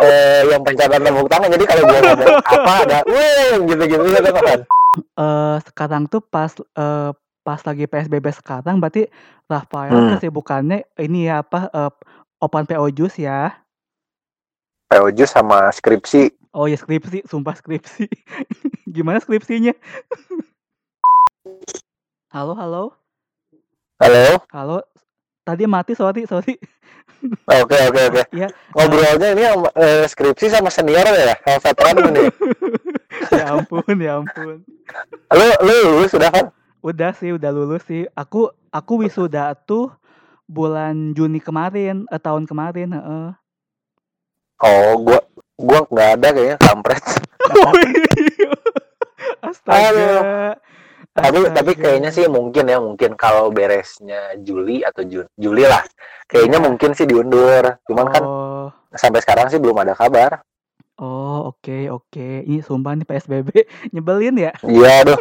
eh, 0.00 0.42
yang 0.50 0.62
pencatatan 0.64 1.04
tepuk 1.04 1.28
tangan. 1.28 1.48
Jadi 1.52 1.64
kalau 1.68 1.82
gua 1.84 2.00
ngomong 2.02 2.34
apa 2.42 2.72
ada, 2.86 2.98
wih 3.06 3.54
gitu-gitu 3.68 4.02
gitu 4.02 4.30
kan. 4.32 4.60
Eh 4.96 5.56
sekarang 5.68 6.08
tuh 6.08 6.24
pas 6.24 6.50
eh, 6.56 7.10
pas 7.46 7.60
lagi 7.62 7.84
PSBB 7.86 8.26
sekarang 8.34 8.82
berarti 8.82 9.06
Rafael 9.46 9.94
Hmm. 9.94 10.10
kesibukannya 10.18 10.82
ini 10.98 11.30
ya 11.30 11.44
apa 11.46 11.70
eh, 11.70 11.92
open 12.42 12.64
PO 12.66 12.86
Jus 12.90 13.14
ya. 13.20 13.54
PO 14.90 15.10
Jus 15.14 15.30
sama 15.30 15.70
skripsi. 15.70 16.30
Oh 16.56 16.64
ya 16.64 16.80
skripsi, 16.80 17.28
sumpah 17.28 17.52
skripsi. 17.52 18.08
Gimana 18.96 19.20
skripsinya? 19.20 19.76
halo, 22.34 22.56
halo. 22.56 22.84
Halo. 24.00 24.40
Halo. 24.48 24.78
Tadi 25.44 25.68
mati, 25.68 25.92
sorry, 25.92 26.24
sorry. 26.24 26.56
Oke 27.48 27.74
oke 27.88 28.00
oke. 28.12 28.22
Iya. 28.28 28.48
Ngobrolnya 28.76 29.28
ini 29.34 29.42
eh, 29.80 30.04
skripsi 30.04 30.52
sama 30.52 30.68
senior 30.68 31.00
ya, 31.00 31.34
sama 31.40 31.58
veteran 31.64 31.96
ini. 32.12 32.24
ya 33.32 33.44
ampun, 33.56 33.96
ya 33.98 34.20
ampun. 34.20 34.60
Lu 35.32 35.46
lu 35.64 35.74
lulus 35.96 36.12
sudah 36.12 36.28
kan? 36.28 36.52
Udah 36.84 37.16
sih, 37.16 37.32
udah 37.34 37.50
lulus 37.50 37.82
sih. 37.88 38.04
Aku 38.14 38.52
aku 38.68 39.00
wisuda 39.00 39.56
tuh 39.64 39.90
bulan 40.44 41.16
Juni 41.16 41.40
kemarin, 41.40 42.04
eh, 42.12 42.20
tahun 42.20 42.44
kemarin, 42.44 42.94
heeh. 42.94 43.26
Oh, 44.58 44.96
gua 44.98 45.20
gua 45.56 45.78
nggak 45.86 46.08
ada 46.16 46.28
kayaknya 46.32 46.56
kampret. 46.58 47.04
Astaga. 49.42 50.56
Tapi 51.16 51.38
tapi 51.48 51.72
Astaga. 51.72 51.80
kayaknya 51.80 52.10
sih 52.12 52.28
mungkin 52.28 52.68
ya 52.68 52.76
mungkin 52.76 53.16
kalau 53.16 53.48
beresnya 53.48 54.36
Juli 54.38 54.84
atau 54.84 55.00
Jun 55.02 55.26
Juli 55.34 55.64
lah. 55.64 55.80
Kayaknya 56.28 56.58
mungkin 56.60 56.92
sih 56.92 57.06
diundur. 57.06 57.80
Cuman 57.88 58.06
kan 58.10 58.22
Oh, 58.24 58.68
sampai 58.92 59.20
sekarang 59.20 59.48
sih 59.48 59.56
belum 59.56 59.76
ada 59.78 59.94
kabar. 59.94 60.40
oh 60.96 61.52
oke 61.52 61.88
oke. 61.88 62.28
Ini 62.44 62.60
sumpah 62.60 62.96
nih 62.96 63.04
PSBB 63.04 63.48
nyebelin 63.94 64.36
ya. 64.36 64.52
Iya 64.64 64.90
aduh. 65.04 65.18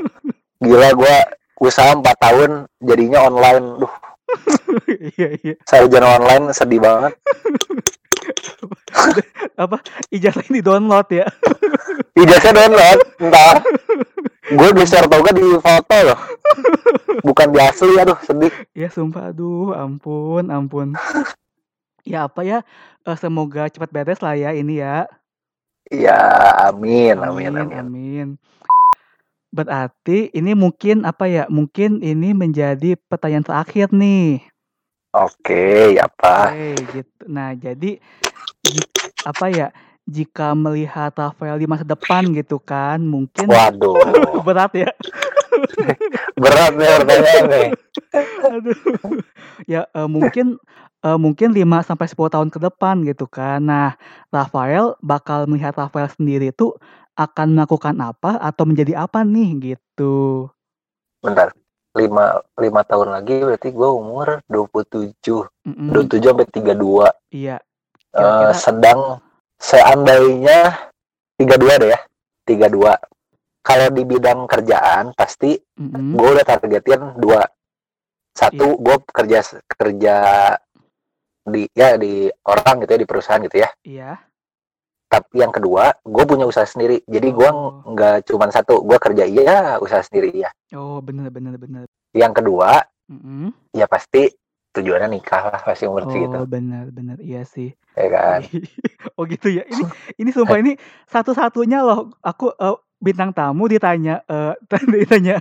Gila 0.59 0.89
gua 0.95 1.15
usaha 1.59 1.91
4 1.91 2.03
tahun 2.15 2.51
jadinya 2.79 3.27
online. 3.27 3.65
Duh, 3.79 3.93
Iya 5.15 5.29
iya. 5.39 5.55
sarjana 5.63 6.19
online 6.19 6.51
sedih 6.51 6.79
banget. 6.79 7.15
Apa 9.55 9.79
ijazah 10.11 10.43
ini 10.51 10.59
download 10.59 11.07
ya? 11.11 11.27
Ijazah 12.21 12.51
download, 12.51 12.99
entar. 13.23 13.63
Gue 14.45 14.69
geser 14.77 15.09
tau 15.09 15.25
gak 15.25 15.35
di 15.35 15.47
foto 15.57 15.97
loh. 16.05 16.19
Bukan 17.25 17.49
di 17.49 17.59
asli, 17.59 17.97
aduh 17.97 18.19
sedih. 18.21 18.53
Ya 18.77 18.93
sumpah 18.93 19.33
aduh 19.33 19.73
ampun 19.73 20.53
ampun. 20.53 20.93
Ya 22.05 22.29
apa 22.29 22.45
ya? 22.45 22.61
eh, 23.05 23.17
semoga 23.17 23.65
cepat 23.65 23.89
beres 23.89 24.21
lah 24.21 24.37
ya 24.37 24.53
ini 24.53 24.77
ya. 24.77 25.09
Ya, 25.89 26.17
amin, 26.69 27.17
amin, 27.21 27.53
amin. 27.61 27.77
amin. 27.77 28.27
Berarti 29.53 30.33
ini 30.33 30.51
mungkin 30.51 31.05
apa 31.07 31.29
ya? 31.29 31.43
Mungkin 31.47 32.01
ini 32.03 32.33
menjadi 32.35 32.97
pertanyaan 33.07 33.45
terakhir 33.45 33.93
nih. 33.93 34.43
Oke, 35.15 35.95
apa? 35.95 36.51
Oke, 36.51 36.75
gitu. 36.91 37.21
Nah, 37.31 37.55
jadi 37.55 38.03
apa 39.23 39.45
ya? 39.47 39.67
Jika 40.05 40.53
melihat 40.53 41.17
Rafael 41.17 41.57
di 41.57 41.65
masa 41.65 41.81
depan 41.81 42.29
gitu 42.35 42.61
kan, 42.61 43.01
mungkin 43.01 43.49
Waduh, 43.49 43.97
berat 44.45 44.75
ya. 44.77 44.91
berat 46.43 46.71
nih 46.77 46.89
pertanyaan 47.01 47.43
nih. 47.49 47.67
Aduh. 48.53 48.77
Ya 49.65 49.89
eh, 49.89 50.05
mungkin 50.05 50.61
eh, 51.01 51.17
mungkin 51.17 51.57
5 51.57 51.89
sampai 51.89 52.05
10 52.05 52.33
tahun 52.37 52.49
ke 52.53 52.59
depan 52.61 53.01
gitu 53.01 53.25
kan. 53.25 53.65
Nah, 53.65 53.97
Rafael 54.29 54.93
bakal 55.01 55.49
melihat 55.49 55.73
Rafael 55.73 56.11
sendiri 56.13 56.53
tuh 56.53 56.77
akan 57.17 57.57
melakukan 57.57 57.97
apa 57.97 58.37
atau 58.37 58.67
menjadi 58.69 59.09
apa 59.09 59.25
nih 59.25 59.73
gitu. 59.73 60.51
Bentar, 61.23 61.49
lima, 61.95 62.43
lima 62.59 62.81
tahun 62.83 63.15
lagi 63.15 63.39
berarti 63.39 63.71
gue 63.71 63.89
umur 63.89 64.43
27. 64.51 65.15
Mm-mm. 65.65 65.89
27 65.95 66.21
sampai 66.21 66.47
32. 66.51 66.75
Iya. 67.31 67.57
Eh, 67.57 68.19
Kira-kira 68.19 68.53
sedang 68.53 68.99
seandainya 69.55 70.59
32 71.39 71.81
deh 71.81 71.89
ya. 71.95 71.99
32. 72.45 72.99
Kalau 73.65 73.87
di 73.89 74.03
bidang 74.05 74.45
kerjaan 74.45 75.15
pasti 75.17 75.57
mm-mm. 75.57 76.13
gue 76.13 76.29
udah 76.37 76.45
targetin 76.45 77.17
dua. 77.17 77.41
Satu, 78.35 78.75
gue 78.77 78.95
kerja 79.09 79.39
kerja 79.65 80.17
di 81.45 81.63
ya 81.71 81.95
di 81.95 82.27
orang 82.49 82.83
gitu 82.83 82.91
ya 82.93 82.99
di 82.99 83.07
perusahaan 83.07 83.41
gitu 83.41 83.57
ya. 83.63 83.69
Iya. 83.87 84.11
Tapi 85.05 85.37
yang 85.37 85.49
kedua, 85.49 85.93
gue 86.01 86.23
punya 86.25 86.43
usaha 86.43 86.65
sendiri. 86.65 87.05
Jadi 87.05 87.29
gue 87.29 87.45
Oh. 87.45 87.85
nggak 87.85 88.25
cuma 88.25 88.49
satu, 88.49 88.81
gue 88.81 88.97
kerja 88.97 89.23
iya, 89.23 89.77
usaha 89.77 90.01
sendiri 90.01 90.33
iya. 90.33 90.49
Oh, 90.73 90.99
bener 90.99 91.29
bener 91.29 91.55
bener. 91.55 91.85
Yang 92.11 92.41
kedua, 92.41 92.81
Mm-mm. 93.05 93.53
ya 93.71 93.85
pasti 93.85 94.33
tujuannya 94.71 95.07
nikah 95.09 95.47
lah 95.47 95.61
pasti 95.61 95.85
umur 95.85 96.03
Oh, 96.03 96.11
segitu, 96.11 96.39
bener 96.45 96.89
bener. 96.89 97.17
Iya 97.19 97.45
sih. 97.45 97.71
ya 97.95 98.07
kan? 98.11 98.39
Oh 99.15 99.23
gitu 99.23 99.47
ya. 99.47 99.63
Ini 99.63 99.83
ini 100.19 100.29
sumpah 100.29 100.59
ini 100.59 100.75
satu-satunya 101.07 101.79
loh 101.79 102.11
aku 102.19 102.51
eh, 102.51 102.75
bintang 102.99 103.31
tamu 103.31 103.69
ditanya 103.69 104.19
eh 104.25 104.51
ditanya 104.91 105.39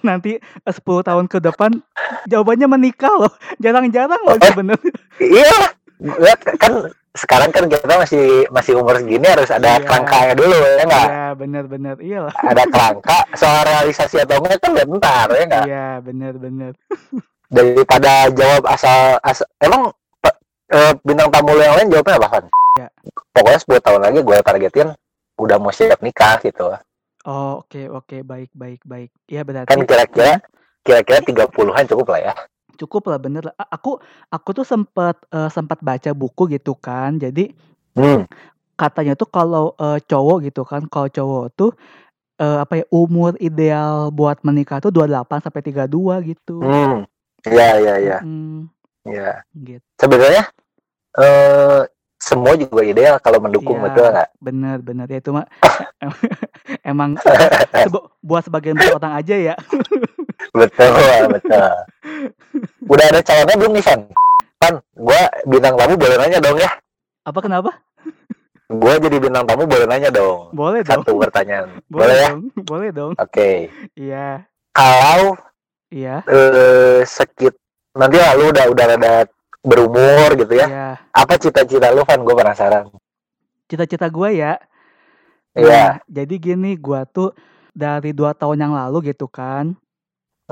nanti 0.00 0.40
eh, 0.40 0.74
10 0.74 0.82
tahun 1.04 1.26
ke 1.28 1.38
depan 1.38 1.70
jawabannya 2.26 2.66
menikah 2.66 3.12
loh. 3.12 3.30
Jarang-jarang 3.60 4.18
loh 4.18 4.34
Eh. 4.34 4.42
sebenarnya. 4.42 4.94
Iya, 5.20 5.54
kan 6.58 6.90
sekarang 7.12 7.52
kan 7.52 7.68
kita 7.68 7.94
masih 8.00 8.48
masih 8.48 8.72
umur 8.80 8.96
segini 8.96 9.28
harus 9.28 9.52
ada 9.52 9.76
Iya. 9.76 9.84
kerangkanya 9.84 10.32
dulu 10.32 10.56
ya 10.56 10.84
nggak? 10.88 11.08
Iya, 11.12 11.26
bener-bener. 11.36 11.96
Iyalah. 12.00 12.34
Ada 12.40 12.62
kerangka, 12.72 13.18
soal 13.36 13.60
realisasi 13.68 14.16
atau 14.24 14.40
enggak 14.40 14.58
kan 14.64 14.72
bentar 14.72 15.26
ya 15.28 15.44
nggak? 15.44 15.64
Iya, 15.68 15.88
bener-bener. 16.00 16.72
Daripada 17.52 18.32
jawab 18.32 18.64
asal, 18.64 19.20
asal 19.20 19.44
emang 19.60 19.92
eh, 20.72 20.92
bintang 21.04 21.28
tamu 21.28 21.52
yang 21.60 21.76
lain 21.76 21.92
jawabnya 21.92 22.16
apa 22.16 22.28
kan? 22.40 22.44
Ya. 22.80 22.88
Pokoknya 23.36 23.60
10 23.60 23.84
tahun 23.84 24.00
lagi 24.08 24.18
gue 24.24 24.36
targetin 24.40 24.88
udah 25.36 25.56
mau 25.60 25.68
siap 25.68 26.00
nikah 26.00 26.40
gitu. 26.40 26.72
Oh, 27.28 27.60
oke 27.60 27.92
oke 27.92 28.24
baik 28.24 28.50
baik 28.56 28.80
baik. 28.82 29.12
Iya 29.28 29.44
berarti 29.44 29.68
Kan 29.68 29.84
kira-kira 29.84 30.40
kira-kira 30.80 31.20
30-an 31.20 31.84
cukup 31.86 32.16
lah 32.16 32.20
ya. 32.24 32.32
Cukup 32.74 33.08
lah 33.08 33.18
bener 33.18 33.42
lah. 33.46 33.54
Aku 33.68 34.00
aku 34.28 34.48
tuh 34.52 34.64
sempat 34.64 35.16
eh, 35.28 35.48
sempat 35.48 35.78
baca 35.80 36.10
buku 36.12 36.48
gitu 36.50 36.72
kan. 36.74 37.16
Jadi 37.16 37.52
Hmm, 37.92 38.24
katanya 38.74 39.12
tuh 39.12 39.28
kalau 39.28 39.76
eh, 39.76 40.00
cowok 40.00 40.48
gitu 40.48 40.64
kan, 40.64 40.88
kalau 40.88 41.08
cowok 41.08 41.44
tuh 41.52 41.70
eh, 42.36 42.58
apa 42.58 42.80
ya 42.80 42.84
umur 42.88 43.36
ideal 43.38 44.08
buat 44.08 44.40
menikah 44.42 44.80
tuh 44.80 44.88
28 44.88 45.44
sampai 45.44 45.62
32 45.62 46.16
gitu. 46.24 46.56
hmm. 46.58 47.04
Ya, 47.42 47.74
ya, 47.76 47.94
ya, 47.98 48.18
Mm, 48.22 48.70
ya. 49.04 49.42
gitu. 49.52 49.82
Sebenarnya 49.98 50.46
eh 51.18 51.82
semua 52.16 52.54
juga 52.54 52.86
ideal 52.86 53.18
kalau 53.18 53.42
mendukung 53.42 53.82
Iya. 53.82 53.84
betul 53.90 54.06
nggak? 54.14 54.28
Bener 54.38 54.76
bener 54.78 55.06
ya 55.10 55.18
itu 55.18 55.30
mah 55.34 55.46
emang 56.86 57.18
sebo- 57.74 58.14
buat 58.22 58.46
sebagian 58.46 58.78
orang 58.78 59.18
aja 59.18 59.34
ya. 59.34 59.54
Betul, 60.52 60.92
betul. 61.32 61.72
Udah 62.84 63.06
ada 63.08 63.20
calonnya 63.24 63.56
belum 63.56 63.72
nih, 63.72 63.84
Van? 63.88 64.00
Van, 64.60 64.74
gua 64.94 65.20
bintang 65.48 65.74
tamu 65.74 65.94
boleh 65.96 66.16
nanya 66.20 66.38
dong 66.38 66.60
ya? 66.60 66.70
Apa 67.24 67.40
kenapa? 67.40 67.70
Gua 68.68 68.94
jadi 69.00 69.16
bintang 69.16 69.48
tamu 69.48 69.64
boleh 69.64 69.88
nanya 69.88 70.12
dong. 70.12 70.52
Boleh 70.52 70.84
dong. 70.84 71.04
Satu 71.04 71.16
pertanyaan. 71.16 71.80
Boleh 71.92 72.04
Boleh 72.04 72.16
ya? 72.16 72.28
dong. 72.28 72.40
Boleh 72.68 72.90
dong. 72.92 73.12
Oke. 73.16 73.72
Iya. 73.96 74.44
Kalau 74.72 75.36
Iya. 75.92 76.24
eh 76.24 77.04
sekit 77.04 77.52
nanti 77.92 78.16
lah 78.16 78.32
lu 78.32 78.48
udah 78.48 78.64
udah 78.72 78.84
rada 78.96 79.14
berumur 79.60 80.32
gitu 80.40 80.56
ya. 80.56 80.66
Iya. 80.68 80.88
Apa 81.12 81.36
cita-cita 81.36 81.92
lu, 81.92 82.00
Van? 82.04 82.20
Gue 82.24 82.32
penasaran. 82.32 82.88
Cita-cita 83.68 84.08
gue 84.08 84.28
ya. 84.36 84.56
Iya. 85.52 85.68
Nah, 85.68 85.92
jadi 86.08 86.34
gini, 86.40 86.80
gua 86.80 87.04
tuh 87.04 87.36
dari 87.76 88.16
dua 88.16 88.32
tahun 88.32 88.56
yang 88.56 88.72
lalu 88.72 89.12
gitu 89.12 89.28
kan, 89.28 89.76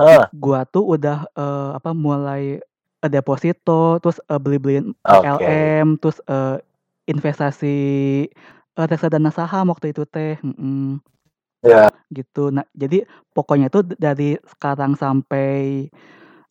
Eh, 0.00 0.24
gua 0.32 0.64
tuh 0.64 0.96
udah 0.96 1.28
eh, 1.36 1.70
apa 1.76 1.90
mulai 1.92 2.58
eh, 3.04 3.10
deposito, 3.10 4.00
terus 4.00 4.18
eh, 4.24 4.40
beli-beliin 4.40 4.96
Oke. 5.04 5.44
LM, 5.44 6.00
terus 6.00 6.18
eh, 6.24 6.56
investasi 7.06 7.76
eh, 8.78 8.86
reksadana 8.88 9.28
saham 9.28 9.68
waktu 9.72 9.92
itu 9.92 10.06
teh, 10.08 10.40
mm-mm, 10.40 11.00
ya. 11.62 11.90
gitu. 12.10 12.48
Nah, 12.50 12.64
jadi 12.72 13.04
pokoknya 13.36 13.68
tuh 13.68 13.84
dari 13.98 14.38
sekarang 14.46 14.96
sampai 14.96 15.86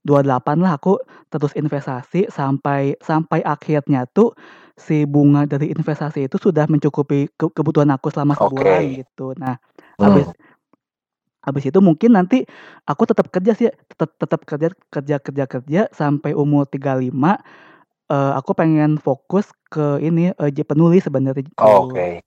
28 0.05 0.63
lah 0.63 0.79
aku 0.79 0.95
terus 1.27 1.51
investasi 1.59 2.31
sampai 2.31 2.95
sampai 3.03 3.43
akhirnya 3.43 4.07
tuh 4.09 4.31
si 4.79 5.03
bunga 5.03 5.43
dari 5.43 5.75
investasi 5.75 6.31
itu 6.31 6.39
sudah 6.39 6.63
mencukupi 6.71 7.27
ke- 7.35 7.51
kebutuhan 7.51 7.91
aku 7.91 8.07
selama 8.07 8.31
sebulan 8.39 8.95
Oke. 8.95 9.03
gitu. 9.03 9.35
Nah, 9.35 9.59
Hmm. 9.99 10.23
Habis 11.39 11.63
itu 11.67 11.79
mungkin 11.79 12.15
nanti 12.15 12.43
aku 12.85 13.07
tetap 13.07 13.31
kerja 13.31 13.55
sih, 13.55 13.69
tetap 13.91 14.15
tetap 14.19 14.41
kerja 14.43 14.67
kerja 14.91 15.15
kerja 15.23 15.45
kerja 15.47 15.81
sampai 15.95 16.35
umur 16.35 16.67
35, 16.67 17.39
eee, 18.11 18.31
aku 18.35 18.51
pengen 18.55 18.99
fokus 18.99 19.49
ke 19.71 20.01
ini, 20.03 20.33
jadi 20.35 20.63
penulis 20.65 21.05
sebenarnya 21.05 21.45
gitu. 21.45 21.59
Oke. 21.63 22.21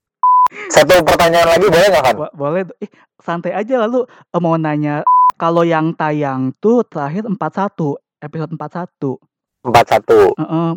Satu 0.68 1.01
pertanyaan 1.05 1.48
lagi 1.57 1.66
boleh 1.68 1.88
nggak, 1.88 2.05
Van? 2.05 2.14
Bo 2.16 2.27
boleh, 2.37 2.62
ih 2.85 2.90
santai 3.20 3.57
aja 3.57 3.85
lalu, 3.88 4.05
eee, 4.09 4.40
mau 4.40 4.57
nanya 4.57 5.05
kalau 5.40 5.64
yang 5.64 5.96
tayang 5.96 6.53
tuh 6.61 6.85
terakhir 6.87 7.25
41, 7.27 7.96
episode 8.20 8.53
41. 8.55 9.16
41. 9.66 10.37
Heeh. 10.38 10.70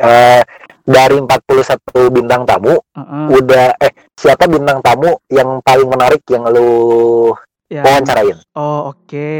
Eee, 0.00 0.40
dari 0.86 1.18
41 1.18 2.08
bintang 2.14 2.46
tamu, 2.46 2.78
Heeh. 2.94 3.26
udah 3.38 3.74
eh, 3.82 3.92
siapa 4.14 4.46
bintang 4.46 4.78
tamu 4.80 5.18
yang 5.30 5.58
paling 5.66 5.88
menarik 5.90 6.22
yang 6.30 6.46
lu 6.46 7.30
Yang 7.70 7.84
wawancarain? 7.86 8.36
oh 8.58 8.90
oke, 8.90 9.30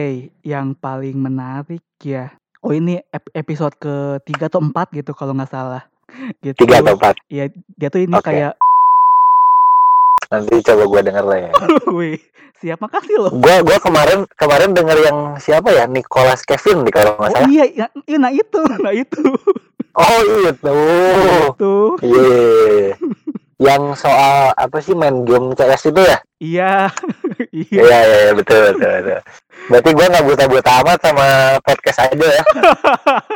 yang 0.46 0.78
paling 0.78 1.18
menarik 1.18 1.82
ya, 1.98 2.30
oh 2.62 2.70
ini 2.70 3.02
ep 3.02 3.26
episode 3.34 3.74
ke-3 3.76 4.46
atau 4.46 4.62
4 4.62 4.70
gitu 4.94 5.10
kalau 5.12 5.34
nggak 5.34 5.50
salah, 5.50 5.82
gitu. 6.38 6.62
3 6.62 6.78
atau 6.78 6.94
4? 6.94 7.18
Iya, 7.26 7.44
dia 7.74 7.88
tuh 7.90 8.06
ini 8.06 8.14
Oke. 8.14 8.30
kayak 8.30 8.54
Nanti 10.30 10.62
coba 10.62 10.82
gua 10.86 11.00
denger 11.02 11.24
lah 11.26 11.38
ya. 11.42 11.50
Wih, 11.98 12.22
siap, 12.56 12.78
makasih 12.78 13.18
loh. 13.18 13.34
Gua 13.34 13.66
gua 13.66 13.82
kemarin 13.82 14.22
kemarin 14.38 14.78
denger 14.78 14.98
yang 15.02 15.18
siapa 15.42 15.74
ya, 15.74 15.90
Nicholas 15.90 16.46
Kevin 16.46 16.86
nih 16.86 16.94
kalau 16.94 17.18
nggak 17.18 17.26
Oh 17.26 17.34
salah. 17.34 17.50
iya, 17.50 17.64
ya 17.66 17.86
iya, 18.06 18.14
nah 18.14 18.30
itu 18.30 18.60
nah 18.86 18.94
itu. 18.94 19.26
Oh 19.90 20.20
itu. 20.22 20.76
Itu. 21.50 21.74
Iya. 21.98 22.94
Yang 23.60 24.00
soal 24.00 24.56
apa 24.56 24.80
sih 24.80 24.96
main 24.96 25.28
game 25.28 25.52
CS 25.52 25.92
itu 25.92 26.00
ya? 26.00 26.18
Iya. 26.40 26.74
Iya. 27.50 27.82
Iya 27.82 27.98
iya 28.06 28.18
iya, 28.28 28.32
betul 28.36 28.78
betul 28.78 28.90
betul. 29.02 29.20
Berarti 29.72 29.90
gua 29.90 30.06
nggak 30.06 30.26
buta-buta 30.28 30.70
amat 30.84 30.98
sama 31.02 31.26
podcast 31.66 31.98
aja 32.06 32.26
ya. 32.30 32.44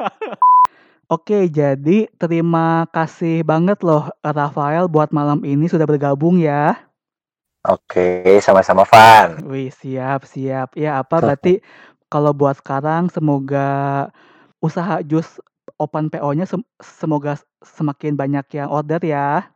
Oke, 1.14 1.50
jadi 1.50 2.06
terima 2.14 2.86
kasih 2.94 3.42
banget 3.42 3.82
loh, 3.82 4.06
Rafael 4.22 4.86
buat 4.86 5.10
malam 5.10 5.42
ini 5.42 5.66
sudah 5.66 5.82
bergabung 5.82 6.38
ya. 6.38 6.78
Oke, 7.64 8.38
sama-sama 8.44 8.84
Van. 8.84 9.40
Wih, 9.48 9.72
siap 9.72 10.28
siap. 10.28 10.76
Ya 10.76 11.00
apa 11.00 11.18
berarti 11.18 11.64
kalau 12.12 12.36
buat 12.36 12.60
sekarang 12.60 13.08
semoga 13.08 14.08
usaha 14.62 15.00
jus 15.02 15.40
open 15.80 16.12
PO-nya 16.12 16.44
sem 16.46 16.62
semoga 16.78 17.40
semakin 17.64 18.14
banyak 18.14 18.46
yang 18.52 18.68
order 18.70 19.00
ya. 19.00 19.48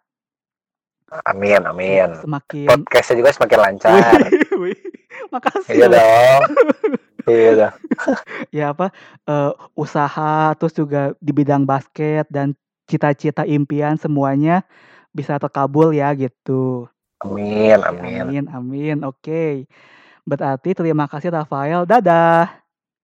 Amin 1.25 1.65
amin. 1.65 2.13
semakin 2.21 2.69
Podcastnya 2.69 3.15
juga 3.25 3.31
semakin 3.33 3.59
lancar. 3.65 4.21
Wih 4.29 4.53
wih, 4.63 4.81
makasih 5.33 5.73
Iya 5.81 5.87
dong. 5.89 6.43
Iya 7.25 7.51
dong. 7.57 7.75
Ya 8.55 8.71
apa, 8.71 8.95
eee, 9.27 9.53
usaha 9.75 10.55
terus 10.55 10.71
juga 10.77 11.13
di 11.19 11.35
bidang 11.35 11.67
basket 11.67 12.31
dan 12.31 12.55
cita-cita 12.87 13.43
impian 13.43 13.99
semuanya 13.99 14.63
bisa 15.11 15.35
terkabul 15.37 15.91
ya 15.91 16.15
gitu. 16.15 16.87
Amin 17.27 17.83
amin. 17.83 18.23
amin 18.23 18.45
amin, 18.55 18.97
oke. 19.03 19.67
Berarti 20.23 20.71
terima 20.79 21.11
kasih 21.11 21.35
Rafael, 21.35 21.83
dadah. 21.89 22.68